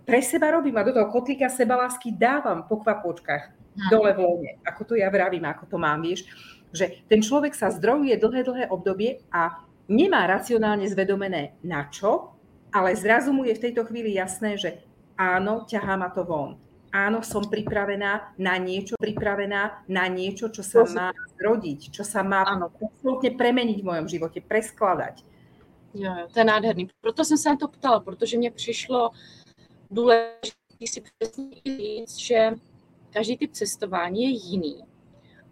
pre 0.04 0.20
seba 0.20 0.52
robím 0.52 0.76
a 0.76 0.84
do 0.84 0.92
toho 0.92 1.08
kotlíka 1.08 1.48
sebalásky 1.48 2.12
dávam 2.12 2.68
po 2.68 2.84
kvapočkách 2.84 3.56
dole 3.88 4.10
v 4.12 4.20
lone, 4.20 4.50
ako 4.66 4.92
to 4.92 4.94
ja 4.98 5.08
vravím, 5.08 5.46
ako 5.46 5.64
to 5.70 5.76
mám, 5.78 6.02
vieš 6.02 6.26
že 6.72 7.04
ten 7.08 7.24
človek 7.24 7.56
sa 7.56 7.72
zdrojuje 7.72 8.16
dlhé, 8.20 8.40
dlhé 8.44 8.64
obdobie 8.68 9.24
a 9.32 9.64
nemá 9.88 10.28
racionálne 10.28 10.84
zvedomené 10.88 11.56
na 11.64 11.88
čo, 11.88 12.36
ale 12.68 12.92
zrazu 12.92 13.32
mu 13.32 13.48
je 13.48 13.56
v 13.56 13.64
tejto 13.70 13.88
chvíli 13.88 14.16
jasné, 14.16 14.60
že 14.60 14.84
áno, 15.16 15.64
ťahá 15.64 15.96
ma 15.96 16.12
to 16.12 16.24
von. 16.24 16.60
Áno, 16.88 17.20
som 17.20 17.44
pripravená 17.44 18.32
na 18.40 18.56
niečo, 18.56 18.96
pripravená 18.96 19.84
na 19.92 20.04
niečo, 20.08 20.48
čo 20.48 20.64
sa 20.64 20.88
má 20.88 21.08
zrodiť, 21.36 21.92
čo 21.92 22.00
sa 22.00 22.24
má 22.24 22.44
absolútne 22.48 23.36
premeniť 23.36 23.84
v 23.84 23.88
mojom 23.88 24.06
živote, 24.08 24.40
preskladať. 24.40 25.20
Jo, 25.94 26.14
jo, 26.18 26.28
to 26.32 26.38
je 26.38 26.44
nádherný. 26.44 26.88
Proto 27.00 27.24
jsem 27.24 27.38
se 27.38 27.48
na 27.48 27.56
to 27.56 27.68
ptala, 27.68 28.00
protože 28.00 28.38
mně 28.38 28.50
přišlo 28.50 29.10
důležité 29.90 30.58
si 30.86 31.00
přesně 31.00 31.50
říct, 31.66 32.16
že 32.16 32.50
každý 33.10 33.36
typ 33.36 33.52
cestování 33.52 34.22
je 34.22 34.28
jiný. 34.28 34.84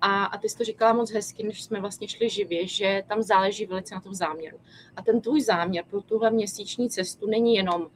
A, 0.00 0.24
a 0.24 0.38
ty 0.38 0.48
jsi 0.48 0.56
to 0.56 0.64
říkala 0.64 0.92
moc 0.92 1.10
hezky, 1.10 1.42
než 1.42 1.62
jsme 1.62 1.80
vlastně 1.80 2.08
šli 2.08 2.30
živě, 2.30 2.66
že 2.66 3.02
tam 3.08 3.22
záleží 3.22 3.66
velice 3.66 3.94
na 3.94 4.00
tom 4.00 4.14
záměru. 4.14 4.58
A 4.96 5.02
ten 5.02 5.20
tvůj 5.20 5.40
záměr 5.40 5.84
pro 5.90 6.02
tuhle 6.02 6.30
měsíční 6.30 6.90
cestu 6.90 7.26
není 7.26 7.54
jenom 7.54 7.82
uh, 7.82 7.88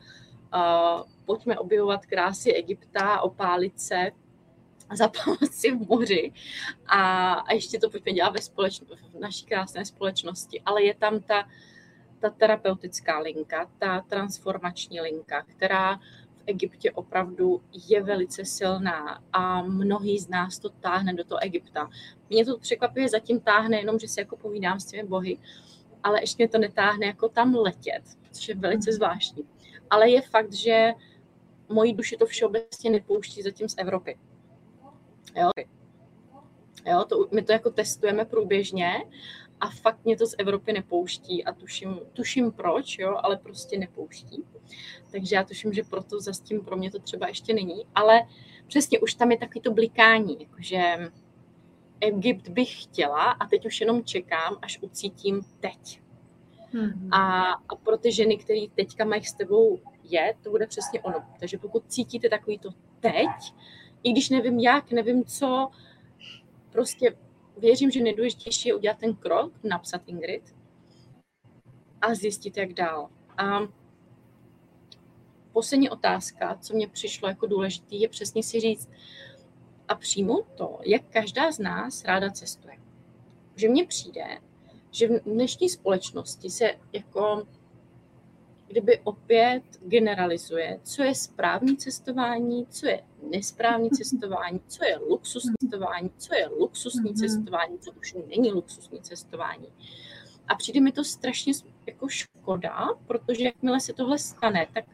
pojďme 1.24 1.59
objevovat 1.59 2.07
krásy 2.07 2.53
Egypta, 2.53 3.20
opálit 3.20 3.81
se, 3.81 4.11
zapálit 4.94 5.55
si 5.55 5.70
v 5.70 5.88
moři 5.88 6.33
a, 6.87 7.33
a 7.33 7.53
ještě 7.53 7.79
to 7.79 7.90
pojďme 7.90 8.12
dělat 8.12 8.31
ve 8.31 8.42
společno, 8.42 8.87
v 9.14 9.20
naší 9.20 9.44
krásné 9.46 9.85
společnosti, 9.85 10.61
ale 10.64 10.83
je 10.83 10.94
tam 10.94 11.20
ta, 11.20 11.48
ta 12.20 12.30
terapeutická 12.30 13.18
linka, 13.18 13.70
ta 13.78 14.00
transformační 14.00 15.00
linka, 15.00 15.42
která 15.42 16.00
Egyptě 16.46 16.90
opravdu 16.90 17.62
je 17.88 18.02
velice 18.02 18.44
silná 18.44 19.22
a 19.33 19.62
mnohý 19.62 20.18
z 20.18 20.28
nás 20.28 20.59
to 20.59 20.68
táhne 20.68 21.14
do 21.14 21.24
toho 21.24 21.42
Egypta. 21.42 21.90
Mě 22.30 22.44
to 22.44 22.59
překvapuje, 22.59 23.09
zatím 23.09 23.40
táhne 23.40 23.76
jenom, 23.76 23.98
že 23.98 24.09
si 24.09 24.20
jako 24.20 24.37
povídám 24.37 24.80
s 24.80 24.85
těmi 24.85 25.09
bohy, 25.09 25.38
ale 26.02 26.22
ještě 26.22 26.42
mě 26.42 26.48
to 26.48 26.59
netáhne 26.59 27.06
jako 27.06 27.28
tam 27.28 27.54
letět, 27.54 28.02
což 28.30 28.48
je 28.48 28.54
velice 28.54 28.92
zvláštní. 28.92 29.44
Ale 29.90 30.11
je 30.11 30.22
fakt, 30.22 30.52
že 30.52 30.92
moji 31.68 31.92
duši 31.92 32.16
to 32.16 32.26
všeobecně 32.26 32.90
nepouští 32.90 33.42
zatím 33.42 33.68
z 33.68 33.74
Evropy. 33.78 34.18
Jo, 35.37 35.50
jo 36.87 37.04
to, 37.04 37.28
my 37.30 37.42
to 37.42 37.52
jako 37.52 37.70
testujeme 37.70 38.24
průběžně 38.24 38.92
a 39.61 39.70
fakt 39.70 40.05
mě 40.05 40.16
to 40.16 40.27
z 40.27 40.35
Evropy 40.38 40.73
nepouští 40.73 41.44
a 41.44 41.53
tuším, 41.53 42.01
tuším 42.12 42.53
proč, 42.53 42.99
jo, 42.99 43.16
ale 43.23 43.37
prostě 43.37 43.79
nepouští. 43.79 44.44
Takže 45.11 45.37
já 45.37 45.44
tuším, 45.44 45.73
že 45.73 45.83
proto 45.83 46.20
za 46.20 46.33
tím 46.44 46.61
pro 46.61 46.77
mě 46.77 46.90
to 46.90 46.99
třeba 46.99 47.29
ještě 47.29 47.55
není, 47.55 47.87
ale 47.94 48.20
přesně 48.66 49.01
už 49.01 49.14
tam 49.14 49.31
je 49.31 49.38
takový 49.38 49.61
to 49.61 49.73
blikání, 49.73 50.37
jakože 50.40 51.11
Egypt 52.01 52.49
bych 52.49 52.83
chtěla 52.83 53.31
a 53.31 53.46
teď 53.46 53.66
už 53.66 53.81
jenom 53.81 54.05
čekám, 54.05 54.59
až 54.62 54.79
ucítím 54.83 55.40
teď. 55.61 56.01
Hmm. 56.73 57.09
A, 57.12 57.53
a 57.53 57.77
pro 57.83 57.96
ty 57.96 58.12
ženy, 58.12 58.37
které 58.37 58.61
teďka 58.75 59.05
mají 59.05 59.25
s 59.25 59.33
tebou 59.33 59.79
je, 60.03 60.35
to 60.42 60.51
bude 60.51 60.66
přesně 60.66 61.01
ono. 61.01 61.25
Takže 61.40 61.59
pokud 61.59 61.85
cítíte 61.88 62.29
takový 62.29 62.59
to 62.59 62.70
teď, 63.01 63.55
i 64.03 64.12
když 64.12 64.31
nevím 64.31 64.59
jak, 64.59 64.92
nevím 64.92 65.25
co, 65.25 65.68
prostě 66.73 67.16
věřím, 67.61 67.90
že 67.90 68.03
nejdůležitější 68.03 68.68
je 68.68 68.75
udělat 68.75 68.99
ten 68.99 69.14
krok, 69.14 69.53
napsat 69.64 70.03
Ingrid 70.07 70.55
a 72.01 72.14
zjistit, 72.14 72.57
jak 72.57 72.73
dál. 72.73 73.09
A 73.38 73.59
poslední 75.53 75.90
otázka, 75.90 76.59
co 76.61 76.75
mě 76.75 76.88
přišlo 76.88 77.29
jako 77.29 77.46
důležitý, 77.46 78.01
je 78.01 78.09
přesně 78.09 78.42
si 78.42 78.61
říct 78.61 78.90
a 79.88 79.94
přijmout 79.94 80.46
to, 80.55 80.79
jak 80.85 81.03
každá 81.11 81.53
z 81.53 81.59
nás 81.59 82.05
ráda 82.05 82.31
cestuje. 82.31 82.77
Že 83.57 83.68
mně 83.68 83.87
přijde, 83.87 84.25
že 84.90 85.09
v 85.09 85.20
dnešní 85.25 85.68
společnosti 85.68 86.51
se 86.51 86.70
jako 86.92 87.46
kdyby 88.70 89.00
opět 89.04 89.62
generalizuje, 89.80 90.80
co 90.83 91.02
je 91.02 91.14
správní 91.14 91.76
cestování, 91.76 92.66
co 92.66 92.87
je 92.87 93.02
nesprávní 93.30 93.90
cestování, 93.90 94.61
co 94.68 94.85
je 94.85 94.98
luxusní 94.98 95.54
cestování, 95.61 96.11
co 96.18 96.35
je 96.35 96.48
luxusní 96.48 97.11
mhm. 97.11 97.14
cestování, 97.14 97.78
co 97.78 97.92
už 97.92 98.16
není 98.37 98.52
luxusní 98.52 99.00
cestování. 99.00 99.66
A 100.48 100.54
přijde 100.54 100.80
mi 100.80 100.92
to 100.92 101.04
strašně 101.04 101.52
jako 101.87 102.09
škoda, 102.09 102.88
protože 103.06 103.44
jakmile 103.44 103.80
se 103.80 103.92
tohle 103.92 104.18
stane, 104.18 104.66
tak 104.74 104.85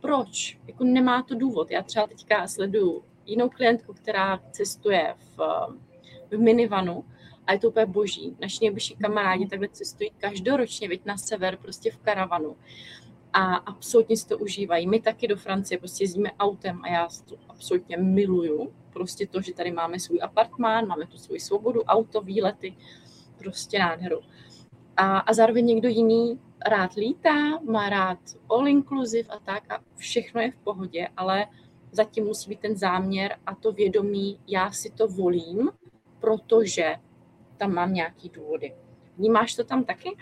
proč? 0.00 0.58
Jako 0.66 0.84
nemá 0.84 1.22
to 1.22 1.34
důvod. 1.34 1.70
Já 1.70 1.82
třeba 1.82 2.06
teďka 2.06 2.48
sleduju 2.48 3.04
jinou 3.26 3.48
klientku, 3.48 3.92
která 3.92 4.40
cestuje 4.50 5.14
v, 5.36 5.38
v 6.30 6.38
minivanu 6.38 7.04
a 7.50 7.52
je 7.52 7.58
to 7.58 7.68
úplně 7.68 7.86
boží. 7.86 8.36
Naši 8.40 8.58
nejbližší 8.60 8.96
kamarádi 8.96 9.46
takhle 9.46 9.68
cestují 9.68 10.10
každoročně, 10.18 10.88
veď 10.88 11.04
na 11.04 11.16
sever, 11.16 11.56
prostě 11.56 11.90
v 11.90 11.96
karavanu 11.96 12.56
a 13.32 13.54
absolutně 13.54 14.16
si 14.16 14.28
to 14.28 14.38
užívají. 14.38 14.86
My 14.86 15.00
taky 15.00 15.28
do 15.28 15.36
Francie 15.36 15.78
prostě 15.78 16.04
jezdíme 16.04 16.30
autem 16.38 16.80
a 16.82 16.88
já 16.88 17.08
to 17.28 17.36
absolutně 17.48 17.96
miluju. 17.96 18.72
Prostě 18.92 19.26
to, 19.26 19.40
že 19.40 19.54
tady 19.54 19.72
máme 19.72 19.98
svůj 19.98 20.18
apartmán, 20.22 20.86
máme 20.86 21.06
tu 21.06 21.18
svoji 21.18 21.40
svobodu, 21.40 21.82
auto, 21.82 22.20
výlety, 22.20 22.76
prostě 23.38 23.78
nádheru. 23.78 24.20
A, 24.96 25.18
a 25.18 25.32
zároveň 25.32 25.66
někdo 25.66 25.88
jiný 25.88 26.40
rád 26.66 26.94
lítá, 26.94 27.58
má 27.58 27.88
rád 27.88 28.18
all 28.50 28.68
inclusive 28.68 29.28
a 29.28 29.38
tak 29.38 29.72
a 29.72 29.80
všechno 29.96 30.40
je 30.40 30.50
v 30.50 30.56
pohodě, 30.56 31.08
ale 31.16 31.46
zatím 31.92 32.24
musí 32.24 32.50
být 32.50 32.60
ten 32.60 32.76
záměr 32.76 33.36
a 33.46 33.54
to 33.54 33.72
vědomí, 33.72 34.38
já 34.46 34.72
si 34.72 34.90
to 34.90 35.08
volím, 35.08 35.70
protože 36.20 36.96
tam 37.60 37.76
mám 37.76 37.92
nějaký 37.92 38.32
důvody. 38.32 38.72
Vnímáš 39.20 39.60
to 39.60 39.68
tam 39.68 39.84
taky? 39.84 40.16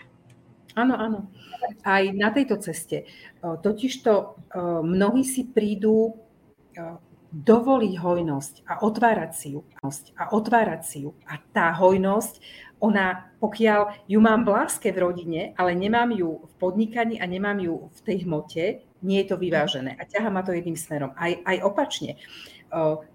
Áno, 0.75 0.99
áno. 0.99 1.19
Aj 1.87 2.03
na 2.11 2.35
tejto 2.35 2.59
ceste. 2.59 3.07
Totižto 3.39 4.35
mnohí 4.83 5.23
si 5.23 5.47
prídu 5.47 6.19
dovoliť 7.29 7.93
hojnosť 7.95 8.53
a 8.67 8.83
otvárať 8.83 9.31
si 9.31 9.47
ju. 9.55 9.63
A 10.19 10.23
otvárať 10.35 10.81
si 10.83 10.97
ju. 11.07 11.15
A 11.25 11.39
tá 11.55 11.71
hojnosť, 11.73 12.43
ona, 12.83 13.31
pokiaľ 13.39 14.07
ju 14.07 14.19
mám 14.19 14.43
v 14.43 14.51
láske 14.55 14.91
v 14.91 15.01
rodine, 15.03 15.41
ale 15.55 15.75
nemám 15.79 16.11
ju 16.11 16.47
v 16.47 16.53
podnikaní 16.59 17.21
a 17.21 17.25
nemám 17.29 17.59
ju 17.59 17.87
v 17.95 17.99
tej 18.03 18.17
hmote, 18.27 18.63
nie 18.99 19.17
je 19.23 19.27
to 19.31 19.37
vyvážené. 19.39 19.95
A 19.95 20.03
ťaha 20.03 20.29
ma 20.31 20.43
to 20.43 20.51
jedným 20.51 20.75
smerom. 20.75 21.15
Aj, 21.15 21.33
aj 21.43 21.57
opačne. 21.63 22.19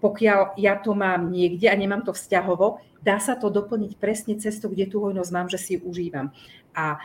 Pokiaľ 0.02 0.58
ja 0.58 0.74
to 0.82 0.98
mám 0.98 1.30
niekde 1.30 1.70
a 1.70 1.78
nemám 1.78 2.02
to 2.02 2.12
vzťahovo, 2.12 2.82
dá 3.04 3.22
sa 3.22 3.38
to 3.38 3.52
doplniť 3.52 4.00
presne 4.00 4.34
cestou, 4.40 4.72
kde 4.72 4.90
tú 4.90 4.98
hojnosť 5.04 5.30
mám, 5.30 5.46
že 5.46 5.62
si 5.62 5.70
ju 5.78 5.86
užívam. 5.86 6.34
A 6.74 6.98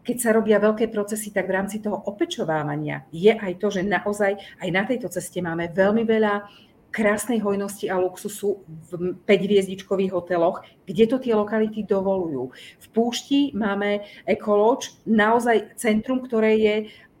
keď 0.00 0.16
sa 0.16 0.32
robia 0.32 0.56
veľké 0.56 0.88
procesy, 0.88 1.28
tak 1.28 1.44
v 1.44 1.60
rámci 1.60 1.84
toho 1.84 2.00
opečovávania 2.08 3.04
je 3.12 3.36
aj 3.36 3.60
to, 3.60 3.68
že 3.68 3.84
naozaj 3.84 4.40
aj 4.64 4.68
na 4.72 4.88
tejto 4.88 5.12
ceste 5.12 5.44
máme 5.44 5.68
veľmi 5.76 6.08
veľa 6.08 6.48
krásnej 6.88 7.44
hojnosti 7.44 7.84
a 7.92 8.00
luxusu 8.00 8.64
v 8.88 9.20
5-hviezdičkových 9.28 10.08
hoteloch, 10.08 10.64
kde 10.88 11.04
to 11.04 11.20
tie 11.20 11.36
lokality 11.36 11.84
dovolujú. 11.84 12.48
V 12.80 12.86
púšti 12.96 13.52
máme 13.52 14.08
ekoloč, 14.24 14.96
naozaj 15.04 15.76
centrum, 15.76 16.24
ktoré 16.24 16.56
je 16.56 16.74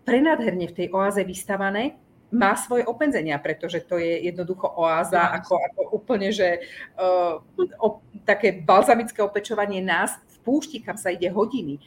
prenádherne 0.08 0.72
v 0.72 0.76
tej 0.76 0.86
oáze 0.96 1.20
vystavané, 1.20 2.00
má 2.28 2.52
svoje 2.56 2.84
openzenia, 2.84 3.40
pretože 3.40 3.80
to 3.80 3.96
je 3.96 4.28
jednoducho 4.28 4.68
oáza, 4.76 5.32
ako, 5.32 5.56
ako 5.56 5.80
úplne, 5.96 6.28
že 6.28 6.60
uh, 7.00 7.40
o, 7.80 8.04
také 8.28 8.60
balzamické 8.60 9.24
opečovanie 9.24 9.80
nás 9.80 10.20
v 10.28 10.36
púšti, 10.44 10.84
kam 10.84 11.00
sa 11.00 11.08
ide 11.08 11.32
hodiny. 11.32 11.80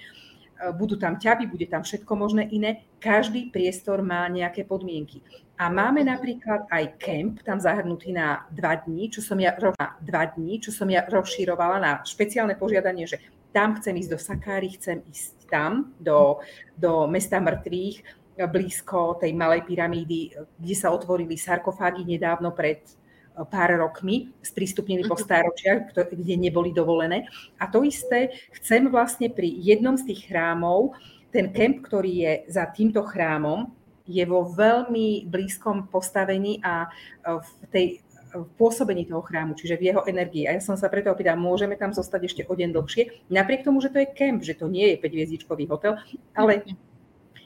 Uh, 0.58 0.73
budú 0.73 0.97
tam 0.97 1.21
ťavy, 1.21 1.45
bude 1.45 1.69
tam 1.69 1.86
všetko 1.86 2.13
možné 2.17 2.49
iné. 2.49 2.89
Každý 2.97 3.54
priestor 3.54 4.01
má 4.01 4.25
nejaké 4.30 4.65
podmienky. 4.65 5.21
A 5.62 5.69
máme 5.69 6.01
napríklad 6.01 6.65
aj 6.73 6.97
kemp, 6.97 7.45
tam 7.45 7.62
zahrnutý 7.62 8.10
na 8.10 8.49
dva 8.49 8.82
dní, 8.82 9.13
čo 9.13 9.21
som 9.21 9.38
ja, 9.38 9.54
dva 10.01 10.23
dní, 10.25 10.58
čo 10.58 10.73
som 10.73 10.89
ja 10.89 11.06
rozširovala 11.06 11.77
na 11.77 11.91
špeciálne 12.01 12.58
požiadanie, 12.58 13.06
že 13.06 13.21
tam 13.54 13.77
chcem 13.77 13.93
ísť 13.93 14.10
do 14.10 14.17
Sakári, 14.17 14.73
chcem 14.73 15.06
ísť 15.06 15.45
tam, 15.51 15.93
do, 15.99 16.41
do 16.73 17.06
mesta 17.06 17.38
mŕtvych, 17.38 18.21
blízko 18.47 19.19
tej 19.19 19.34
malej 19.34 19.65
pyramídy, 19.67 20.34
kde 20.58 20.75
sa 20.77 20.93
otvorili 20.93 21.38
sarkofágy 21.38 22.06
nedávno 22.06 22.56
pred 22.56 22.82
eh, 22.86 23.45
pár 23.45 23.75
rokmi, 23.77 24.32
sprístupnení 24.41 25.06
po 25.06 25.17
mhm. 25.17 25.23
stáročiach, 25.23 25.80
kde 25.93 26.36
neboli 26.38 26.71
dovolené. 26.71 27.27
A 27.60 27.67
to 27.67 27.84
isté 27.86 28.34
chcem 28.62 28.88
vlastne 28.88 29.30
pri 29.30 29.49
jednom 29.49 29.97
z 29.97 30.13
tých 30.13 30.32
chrámov, 30.32 30.95
ten 31.32 31.51
kemp, 31.51 31.88
ktorý 31.88 32.12
je 32.12 32.34
za 32.51 32.67
týmto 32.67 33.08
chrámom, 33.08 33.71
je 34.04 34.25
vo 34.27 34.43
veľmi 34.51 35.30
blízkom 35.30 35.88
postavení 35.88 36.60
a 36.63 36.88
eh, 36.88 37.39
v 37.39 37.49
tej 37.71 37.88
v 38.32 38.47
pôsobení 38.56 39.04
toho 39.04 39.19
chrámu, 39.19 39.60
čiže 39.60 39.75
v 39.75 39.91
jeho 39.91 40.01
energii. 40.08 40.47
A 40.47 40.56
ja 40.56 40.62
som 40.63 40.80
sa 40.80 40.88
preto 40.88 41.12
opýtala, 41.12 41.36
môžeme 41.36 41.75
tam 41.75 41.91
zostať 41.91 42.21
ešte 42.32 42.41
o 42.47 42.54
deň 42.56 42.71
dlhšie, 42.71 43.27
napriek 43.27 43.67
tomu, 43.67 43.84
že 43.84 43.91
to 43.91 43.99
je 43.99 44.08
kemp, 44.08 44.39
že 44.39 44.56
to 44.56 44.71
nie 44.71 44.95
je 44.95 45.04
5 45.04 45.67
hotel, 45.67 45.99
ale 46.32 46.63
mhm. 46.63 46.90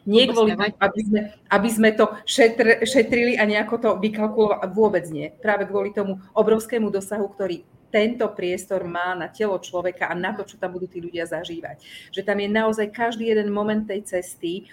Nie 0.06 0.30
kvôli 0.30 0.54
tomu, 0.54 0.70
aby 0.78 1.02
sme, 1.02 1.22
aby 1.50 1.70
sme 1.70 1.90
to 1.98 2.06
šetr, 2.30 2.86
šetrili 2.86 3.42
a 3.42 3.44
nejako 3.46 3.76
to 3.82 3.90
vykalkulovali. 3.98 4.70
Vôbec 4.70 5.06
nie. 5.10 5.34
Práve 5.42 5.66
kvôli 5.66 5.94
tomu 5.94 6.22
obrovskému 6.38 6.94
dosahu, 6.94 7.26
ktorý 7.34 7.66
tento 7.90 8.28
priestor 8.36 8.84
má 8.84 9.16
na 9.16 9.32
telo 9.32 9.56
človeka 9.56 10.12
a 10.12 10.14
na 10.14 10.36
to, 10.36 10.44
čo 10.44 10.60
tam 10.60 10.76
budú 10.76 10.92
tí 10.92 11.00
ľudia 11.00 11.24
zažívať. 11.24 11.80
Že 12.12 12.22
tam 12.28 12.38
je 12.44 12.50
naozaj 12.52 12.88
každý 12.92 13.32
jeden 13.32 13.56
moment 13.56 13.88
tej 13.88 14.04
cesty, 14.04 14.68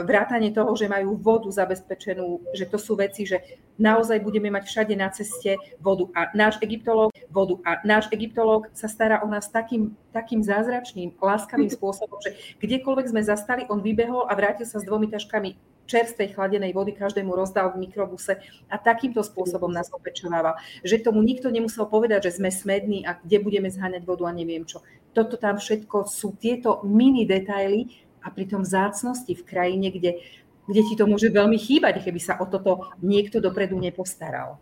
vrátanie 0.00 0.48
toho, 0.48 0.72
že 0.72 0.88
majú 0.88 1.20
vodu 1.20 1.52
zabezpečenú, 1.52 2.56
že 2.56 2.64
to 2.64 2.80
sú 2.80 2.96
veci, 2.96 3.28
že 3.28 3.60
naozaj 3.76 4.24
budeme 4.24 4.48
mať 4.48 4.64
všade 4.64 4.94
na 4.96 5.12
ceste 5.12 5.60
vodu. 5.84 6.08
A 6.16 6.32
náš 6.32 6.56
egyptológ, 6.64 7.12
vodu. 7.28 7.60
A 7.68 7.84
náš 7.84 8.08
egyptológ 8.08 8.72
sa 8.72 8.88
stará 8.88 9.20
o 9.20 9.28
nás 9.28 9.52
takým, 9.52 9.92
takým 10.16 10.40
zázračným, 10.40 11.12
láskavým 11.20 11.68
spôsobom, 11.76 12.16
že 12.24 12.32
kdekoľvek 12.64 13.06
sme 13.12 13.22
zastali, 13.24 13.68
on 13.68 13.84
vybehol 13.84 14.24
a 14.28 14.32
vrátil 14.32 14.64
sa 14.64 14.80
s 14.80 14.88
dvomi 14.88 15.12
taškami 15.12 15.72
čerstvej 15.86 16.32
chladenej 16.38 16.72
vody 16.72 16.94
každému 16.94 17.34
rozdal 17.34 17.74
v 17.74 17.84
mikrobuse 17.84 18.38
a 18.70 18.76
takýmto 18.78 19.20
spôsobom 19.20 19.68
nás 19.68 19.90
opečováva. 19.90 20.56
Že 20.86 21.10
tomu 21.10 21.20
nikto 21.20 21.50
nemusel 21.50 21.84
povedať, 21.90 22.30
že 22.30 22.40
sme 22.40 22.48
smední 22.48 23.04
a 23.04 23.18
kde 23.18 23.42
budeme 23.42 23.68
zháňať 23.68 24.02
vodu 24.06 24.24
a 24.30 24.32
neviem 24.32 24.64
čo. 24.64 24.80
Toto 25.12 25.36
tam 25.36 25.60
všetko 25.60 26.08
sú 26.08 26.40
tieto 26.40 26.80
mini 26.88 27.28
detaily, 27.28 28.01
a 28.22 28.30
pritom 28.30 28.62
vzácnosti 28.62 29.34
v 29.34 29.42
krajine, 29.42 29.90
kde, 29.90 30.22
kde 30.66 30.82
ti 30.82 30.94
to 30.96 31.06
môže 31.06 31.28
veľmi 31.28 31.58
chýbať, 31.58 32.04
keby 32.04 32.20
sa 32.22 32.38
o 32.38 32.46
toto 32.46 32.94
niekto 33.02 33.42
dopredu 33.42 33.78
nepostaral. 33.78 34.58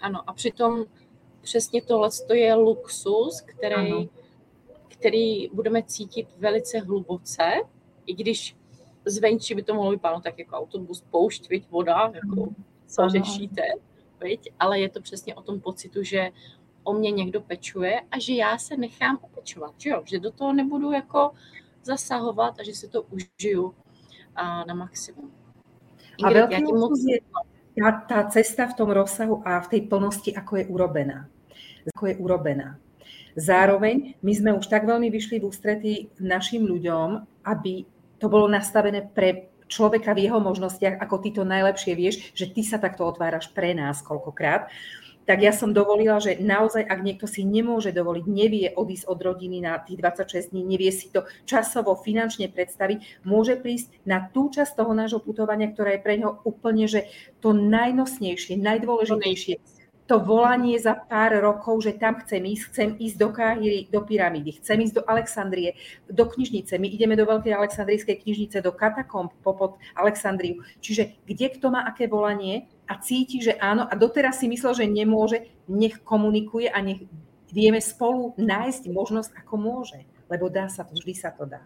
Ano, 0.00 0.22
a 0.26 0.32
přitom 0.32 0.84
přesně 1.42 1.82
tohle 1.82 2.08
je 2.34 2.54
luxus, 2.54 3.40
který, 3.40 4.08
který 4.88 5.48
budeme 5.48 5.82
cítit 5.82 6.28
velice 6.38 6.78
hluboce, 6.78 7.52
i 8.06 8.14
když 8.14 8.56
zvenčí 9.04 9.54
by 9.54 9.62
to 9.62 9.74
mohlo 9.74 9.90
vypadat 9.90 10.16
no, 10.16 10.20
tak 10.20 10.38
jako 10.38 10.56
autobus, 10.56 11.04
poušť, 11.10 11.48
viď, 11.48 11.70
voda, 11.70 12.12
jako 12.14 12.48
co 12.86 13.08
řešíte, 13.08 13.62
viď? 14.20 14.52
ale 14.60 14.80
je 14.80 14.88
to 14.88 15.00
přesně 15.00 15.34
o 15.34 15.42
tom 15.42 15.60
pocitu, 15.60 16.02
že 16.02 16.30
o 16.84 16.92
mě 16.92 17.10
někdo 17.10 17.40
pečuje 17.40 18.00
a 18.10 18.18
že 18.18 18.34
já 18.34 18.58
se 18.58 18.76
nechám 18.76 19.18
opečovat, 19.22 19.74
že 19.78 19.90
jo? 19.90 20.02
že 20.04 20.18
do 20.18 20.30
toho 20.30 20.52
nebudu 20.52 20.92
jako 20.92 21.30
zasahovat 21.88 22.60
a 22.60 22.62
že 22.62 22.76
si 22.76 22.86
to 22.92 23.08
užiju 23.08 23.72
a 24.36 24.68
na 24.68 24.74
maximum. 24.76 25.32
Ingrid, 26.20 26.28
a 26.28 26.38
veľký 26.44 26.60
ja 26.60 26.68
moc... 26.68 26.92
je 27.00 27.18
tá, 27.78 27.90
tá 28.04 28.18
cesta 28.28 28.68
v 28.68 28.76
tom 28.76 28.90
rozsahu 28.92 29.40
a 29.46 29.62
v 29.64 29.70
tej 29.72 29.80
plnosti, 29.88 30.30
ako 30.34 30.52
je 30.60 30.64
urobená. 30.68 31.30
Ako 31.94 32.12
je 32.12 32.14
urobená. 32.20 32.76
Zároveň 33.38 34.18
my 34.18 34.32
sme 34.34 34.50
už 34.58 34.66
tak 34.66 34.82
veľmi 34.82 35.08
vyšli 35.14 35.38
v 35.38 35.46
ústretí 35.46 35.94
našim 36.18 36.66
ľuďom, 36.66 37.22
aby 37.46 37.86
to 38.18 38.26
bolo 38.26 38.50
nastavené 38.50 39.06
pre 39.06 39.54
človeka 39.70 40.10
v 40.16 40.26
jeho 40.26 40.42
možnostiach, 40.42 40.98
ako 40.98 41.16
ty 41.22 41.28
to 41.30 41.46
najlepšie 41.46 41.92
vieš, 41.94 42.34
že 42.34 42.50
ty 42.50 42.66
sa 42.66 42.82
takto 42.82 43.06
otváraš 43.06 43.52
pre 43.52 43.76
nás 43.76 44.02
koľkokrát 44.02 44.66
tak 45.28 45.44
ja 45.44 45.52
som 45.52 45.76
dovolila, 45.76 46.16
že 46.24 46.40
naozaj, 46.40 46.88
ak 46.88 47.04
niekto 47.04 47.28
si 47.28 47.44
nemôže 47.44 47.92
dovoliť, 47.92 48.24
nevie 48.24 48.72
odísť 48.72 49.04
od 49.12 49.20
rodiny 49.20 49.60
na 49.60 49.76
tých 49.76 50.00
26 50.00 50.56
dní, 50.56 50.64
nevie 50.64 50.88
si 50.88 51.12
to 51.12 51.28
časovo, 51.44 51.92
finančne 52.00 52.48
predstaviť, 52.48 53.28
môže 53.28 53.60
prísť 53.60 53.92
na 54.08 54.24
tú 54.24 54.48
časť 54.48 54.72
toho 54.72 54.96
nášho 54.96 55.20
putovania, 55.20 55.68
ktorá 55.68 56.00
je 56.00 56.00
pre 56.00 56.16
neho 56.16 56.40
úplne, 56.48 56.88
že 56.88 57.12
to 57.44 57.52
najnosnejšie, 57.52 58.56
najdôležitejšie, 58.56 59.77
to 60.08 60.16
volanie 60.24 60.80
za 60.80 60.96
pár 60.96 61.36
rokov, 61.36 61.84
že 61.84 61.92
tam 62.00 62.16
chcem 62.24 62.40
ísť, 62.40 62.64
chcem 62.72 62.88
ísť 62.96 63.16
do 63.20 63.28
Káhyry, 63.28 63.92
do 63.92 64.00
pyramídy, 64.00 64.56
chcem 64.56 64.80
ísť 64.80 64.94
do 64.96 65.02
Alexandrie, 65.04 65.76
do 66.08 66.24
knižnice. 66.24 66.80
My 66.80 66.88
ideme 66.88 67.12
do 67.12 67.28
Veľkej 67.28 67.52
Alexandrijskej 67.52 68.24
knižnice, 68.24 68.64
do 68.64 68.72
katakomb 68.72 69.36
popod 69.44 69.76
Alexandriu. 69.92 70.64
Čiže 70.80 71.12
kde 71.28 71.46
kto 71.52 71.68
má 71.68 71.84
aké 71.84 72.08
volanie 72.08 72.64
a 72.88 72.96
cíti, 72.96 73.44
že 73.44 73.60
áno, 73.60 73.84
a 73.84 73.92
doteraz 73.92 74.40
si 74.40 74.48
myslel, 74.48 74.72
že 74.80 74.88
nemôže, 74.88 75.44
nech 75.68 76.00
komunikuje 76.00 76.72
a 76.72 76.80
nech 76.80 77.04
vieme 77.52 77.78
spolu 77.84 78.32
nájsť 78.40 78.88
možnosť, 78.88 79.44
ako 79.44 79.54
môže. 79.60 80.00
Lebo 80.32 80.48
dá 80.48 80.72
sa 80.72 80.88
to, 80.88 80.96
vždy 80.96 81.12
sa 81.12 81.36
to 81.36 81.44
dá. 81.44 81.60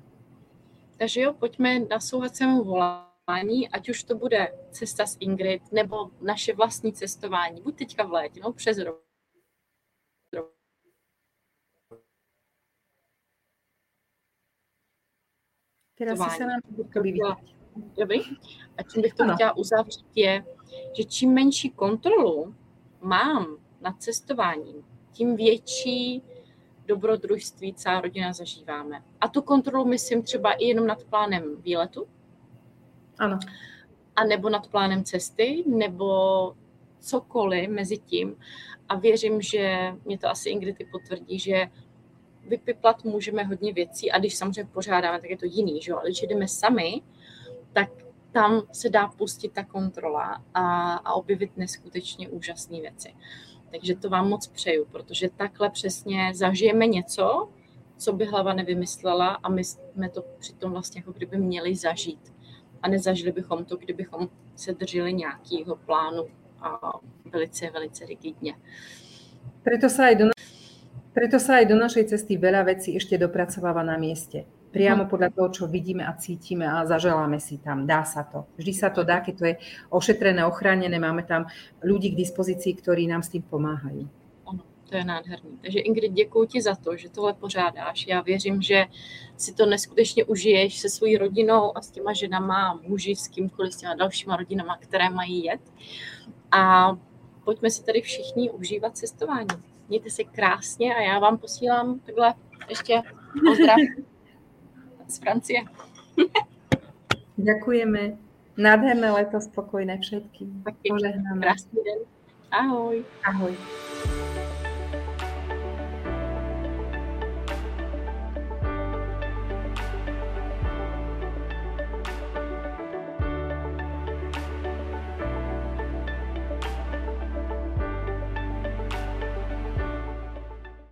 Takže 0.99 1.19
jo, 1.19 1.31
pojďme 1.31 1.87
naslouchat 1.91 2.35
svému 2.35 2.67
volání 2.67 3.12
cestování, 3.23 3.69
ať 3.69 3.89
už 3.89 4.05
to 4.05 4.15
bude 4.15 4.53
cesta 4.71 5.07
s 5.07 5.17
Ingrid 5.21 5.73
nebo 5.73 6.11
naše 6.21 6.55
vlastní 6.55 6.93
cestování, 6.93 7.63
buď 7.63 7.79
teďka 7.79 8.05
v 8.05 8.13
létě, 8.13 8.41
no 8.41 8.53
přes 8.53 8.79
rok. 8.79 9.03
Teraz 15.95 16.31
si 16.31 16.37
se 16.37 16.47
nám 16.47 16.61
Dobrý. 17.99 18.21
A 18.79 18.83
čím 18.83 19.03
bych 19.03 19.15
to 19.15 19.23
ano. 19.23 19.35
chtěla 19.35 19.57
uzavřít 19.57 20.07
je, 20.15 20.45
že 20.97 21.05
čím 21.05 21.33
menší 21.33 21.71
kontrolu 21.71 22.55
mám 23.01 23.57
nad 23.81 24.03
cestováním, 24.03 24.85
tím 25.13 25.37
větší 25.37 26.23
dobrodružství 26.87 27.75
celá 27.75 28.01
rodina 28.01 28.33
zažíváme. 28.33 29.05
A 29.21 29.29
tu 29.29 29.43
kontrolu 29.43 29.85
myslím 29.85 30.23
třeba 30.23 30.53
i 30.53 30.65
jenom 30.65 30.87
nad 30.87 31.05
plánem 31.05 31.63
výletu, 31.63 32.09
ano. 33.23 33.39
A 34.17 34.25
nebo 34.25 34.51
nad 34.51 34.69
plánem 34.69 35.05
cesty, 35.05 35.65
nebo 35.67 36.53
cokoliv 37.01 37.71
mezi 37.71 37.99
tím. 37.99 38.37
A 38.89 38.97
věřím, 38.97 39.43
že 39.43 39.95
mě 40.05 40.19
to 40.19 40.29
asi 40.29 40.51
Ingrid 40.51 40.77
potvrdí, 40.93 41.39
že 41.39 41.67
vypiplat 42.49 43.05
můžeme 43.05 43.45
hodně 43.45 43.73
věcí 43.73 44.11
a 44.13 44.19
když 44.19 44.37
samozřejmě 44.37 44.71
pořádáme, 44.73 45.21
tak 45.21 45.31
je 45.31 45.37
to 45.37 45.47
jiný, 45.47 45.83
že? 45.83 45.93
ale 45.93 46.03
když 46.05 46.23
jdeme 46.23 46.49
sami, 46.49 47.03
tak 47.73 47.89
tam 48.33 48.63
se 48.73 48.89
dá 48.89 49.09
pustit 49.09 49.53
ta 49.53 49.65
kontrola 49.65 50.43
a, 50.55 50.95
a 50.95 51.13
objevit 51.13 51.57
neskutečně 51.57 52.29
úžasné 52.29 52.81
věci. 52.81 53.15
Takže 53.71 53.97
to 53.97 54.11
vám 54.11 54.29
moc 54.29 54.47
přeju, 54.47 54.85
protože 54.85 55.29
takhle 55.37 55.71
přesně 55.71 56.33
zažijeme 56.35 56.87
něco, 56.87 57.49
co 57.97 58.13
by 58.13 58.25
hlava 58.25 58.53
nevymyslela 58.53 59.29
a 59.29 59.49
my 59.49 59.65
jsme 59.65 60.09
to 60.09 60.23
přitom 60.39 60.73
vlastně 60.73 60.99
jako 60.99 61.13
kdyby 61.13 61.39
měli 61.39 61.75
zažít 61.77 62.32
a 62.83 62.89
nezažili 62.89 63.33
bychom 63.33 63.65
to, 63.65 63.77
kdybychom 63.77 64.29
se 64.57 64.73
drželi 64.73 65.13
nějakého 65.13 65.77
plánu 65.77 66.27
a 66.61 66.93
velice, 67.33 67.71
velice 67.71 68.07
rigidně. 68.07 68.55
Preto 69.63 69.87
sa 69.87 70.11
aj 70.11 70.15
do, 70.19 70.25
preto 71.15 71.39
sa 71.39 71.63
aj 71.63 71.71
do 71.71 71.79
našej 71.79 72.11
cesty 72.11 72.35
veľa 72.35 72.67
vecí 72.67 72.99
ešte 72.99 73.15
dopracováva 73.15 73.87
na 73.87 73.95
mieste. 73.95 74.43
Priamo 74.75 75.07
hm. 75.07 75.11
podľa 75.11 75.31
toho, 75.31 75.49
čo 75.55 75.65
vidíme 75.71 76.03
a 76.03 76.19
cítime 76.19 76.67
a 76.67 76.83
zaželáme 76.83 77.39
si 77.39 77.63
tam. 77.63 77.87
Dá 77.87 78.03
sa 78.03 78.27
to. 78.27 78.51
Vždy 78.59 78.73
sa 78.75 78.91
to 78.91 79.07
dá, 79.07 79.23
keď 79.23 79.35
to 79.39 79.45
je 79.47 79.55
ošetrené, 79.91 80.43
ochránené. 80.43 80.99
Máme 80.99 81.23
tam 81.23 81.47
ľudí 81.83 82.15
k 82.15 82.21
dispozícii, 82.27 82.75
ktorí 82.75 83.07
nám 83.07 83.23
s 83.23 83.39
tým 83.39 83.47
pomáhajú 83.47 84.22
to 84.93 84.99
je 84.99 85.05
nádherný. 85.05 85.59
Takže 85.61 85.79
Ingrid, 85.79 86.13
děkuji 86.13 86.47
ti 86.47 86.63
za 86.63 86.75
to, 86.75 86.97
že 86.97 87.09
tohle 87.09 87.33
pořádáš. 87.33 88.07
Já 88.07 88.21
věřím, 88.21 88.63
že 88.63 88.85
si 89.37 89.55
to 89.55 89.67
neskutečně 89.67 90.25
užiješ 90.25 90.79
se 90.79 90.89
svojí 90.89 91.17
rodinou 91.17 91.77
a 91.77 91.83
s 91.83 91.91
těma 91.91 92.13
ženama, 92.13 92.81
muži, 92.89 93.17
s 93.17 93.29
kýmkoliv, 93.29 93.75
s 93.75 93.77
těma 93.77 93.95
dalšíma 93.95 94.37
rodinama, 94.37 94.77
které 94.77 95.11
mají 95.11 95.45
jet. 95.45 95.61
A 96.51 96.93
pojďme 97.45 97.71
si 97.71 97.85
tady 97.85 98.01
všichni 98.01 98.51
užívat 98.51 98.97
cestování. 98.97 99.49
Mějte 99.89 100.11
se 100.11 100.25
krásně 100.25 100.95
a 100.95 101.01
já 101.01 101.19
vám 101.19 101.39
posílám 101.39 101.99
takhle 101.99 102.35
ještě 102.69 103.03
pozdrav 103.47 103.79
z 105.09 105.19
Francie. 105.19 105.61
Ďakujeme. 107.37 108.19
Nádherné 108.57 109.13
leto, 109.13 109.41
spokojné 109.41 109.99
všetkým. 109.99 110.65
Krásný 111.41 111.81
den. 111.85 111.99
Ahoj. 112.51 113.05
Ahoj. 113.25 113.57